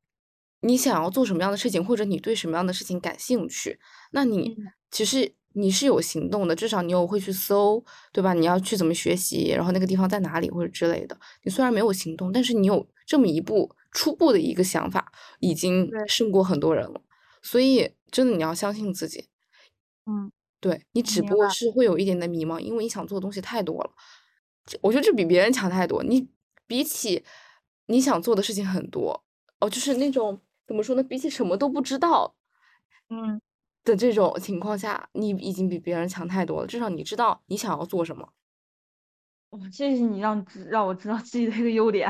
[0.61, 3.79] 你想要做什么样的事情，或者你对什么样的事情感兴趣，
[4.11, 7.83] 那你嗯，其实你是有行动的，至少你有会去搜，
[8.13, 8.33] 对吧？
[8.33, 11.17] 你要去怎么学习，然后那个地方在哪里或者之类的。
[11.43, 17.01] 你虽然没有行动，但是你有这么一步初步的一个想法，已经，胜过很多人了。
[17.41, 19.25] 所以真的你要相信自己。
[20.07, 20.31] 嗯，
[20.61, 23.91] 对，你只不过白，是会有一点的迷茫，因为你想做的东西太多了。
[24.65, 26.01] 这我觉得这比别人强太多。
[26.03, 26.29] 你
[26.65, 27.25] 比起
[27.87, 29.23] 你想做的事情很多，
[29.59, 31.03] 哦，就是那种怎么说呢？
[31.03, 32.35] 比起什么都不知道
[33.09, 33.41] 嗯，
[33.83, 36.67] 的这种情况下，你已经比别人强太多了。
[36.67, 38.33] 至少你知道你想要做什么。
[39.51, 42.09] 哇谢谢你让知让我知道自己的一个优点。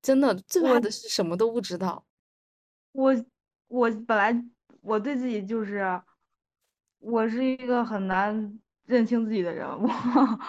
[0.00, 2.04] 真的，最怕的是什么都不知道。
[2.92, 3.12] 我
[3.68, 4.32] 我本来
[4.84, 5.80] 我对自己就是，
[6.98, 9.88] 我是一个很难认清自己的人，我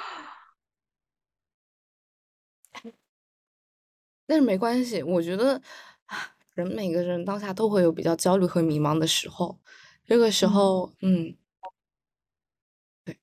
[4.30, 5.62] 但是没关系，我觉得，
[6.06, 6.18] 啊，
[6.56, 9.60] 人每个人当下都会有比较焦虑和迷茫的时候。
[10.06, 11.36] 这个时嗯，候，嗯，
[13.08, 13.20] 对，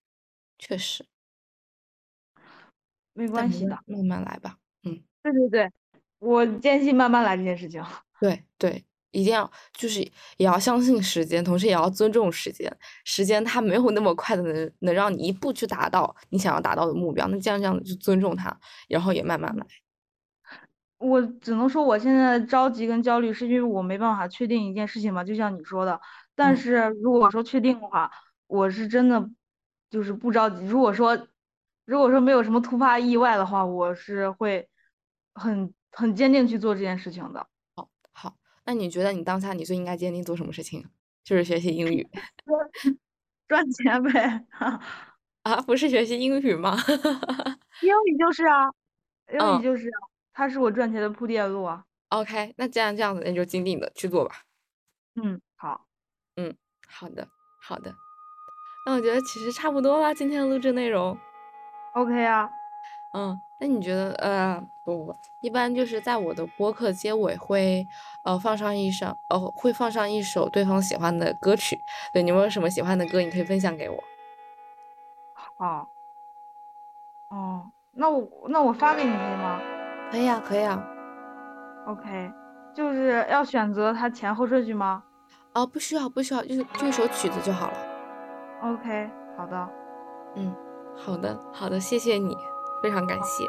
[0.58, 1.06] 确实。
[3.16, 3.78] 没关系的。
[3.86, 4.58] 慢慢来吧。
[4.84, 5.72] 嗯，对对对，
[6.18, 7.82] 我坚信慢慢来这件事情。
[8.20, 10.00] 对对，一定要就是
[10.36, 12.70] 也要相信时间，同时也要尊重时间。
[13.04, 18.54] 时间它没有那么快的能能让你一步去达到你想要达到的目标，那这样这样就尊重它，
[18.88, 19.64] 然后也慢慢来。
[20.98, 26.00] 我只能说我现在着急跟焦虑是因为我没办法确定一件事情嘛，就像你说的。
[26.34, 28.10] 但是如果说确定的话，
[28.46, 29.28] 我是真的
[29.90, 30.64] 就是不着急。
[30.64, 31.26] 如果说
[31.84, 34.68] 如果说没有什么突发意外的话，我是会
[35.34, 37.46] 很很坚定去做这件事情的。
[38.64, 40.84] 那你觉得你当下你最应该坚定做什么事情？
[41.24, 42.08] 就是学习英语，
[43.48, 44.44] 赚钱呗。
[45.44, 46.76] 啊，不是学习英语吗？
[47.82, 48.68] 英语就是啊，
[49.32, 49.90] 英语就是，
[50.32, 51.84] 它是我赚钱的铺垫路啊。
[52.10, 54.42] OK，那既然这样子，那就坚定的去做吧。
[55.16, 55.86] 嗯，好。
[56.36, 56.54] 嗯，
[56.88, 57.26] 好的，
[57.62, 57.94] 好的。
[58.86, 61.16] 那我觉得其实差不多了，今天的录制内容。
[61.94, 62.48] OK 啊。
[63.14, 67.86] 嗯，那你觉得，呃，不不不，一般就是在我的播客结尾会，
[68.24, 71.80] 呃，放上一首，呃，会放上一首对方喜欢的歌曲。
[72.12, 74.02] 对，你有没有什么喜欢的歌，你可以分享给我。
[75.58, 75.86] 哦。
[77.30, 79.60] 哦，那我那我发给你可以吗？
[80.10, 80.84] 可以啊，可以啊。
[81.86, 82.32] OK，
[82.74, 85.04] 就是要选择它前后顺序吗？
[85.54, 87.78] 哦，不需要，不需要，就是就一首曲子就好了。
[88.62, 89.68] OK，好的。
[90.34, 90.52] 嗯，
[90.96, 92.36] 好的，好的，谢谢你。
[92.82, 93.44] 非常感谢，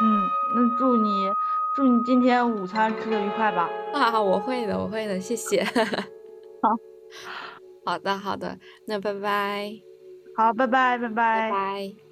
[0.00, 1.30] 嗯，那祝你
[1.76, 3.68] 祝你今天午餐吃的愉快吧。
[3.92, 5.62] 啊，我会的，我会的，谢谢。
[6.62, 6.70] 好，
[7.84, 9.72] 好的，好的，那拜拜。
[10.36, 12.11] 好，拜拜，拜拜，拜拜。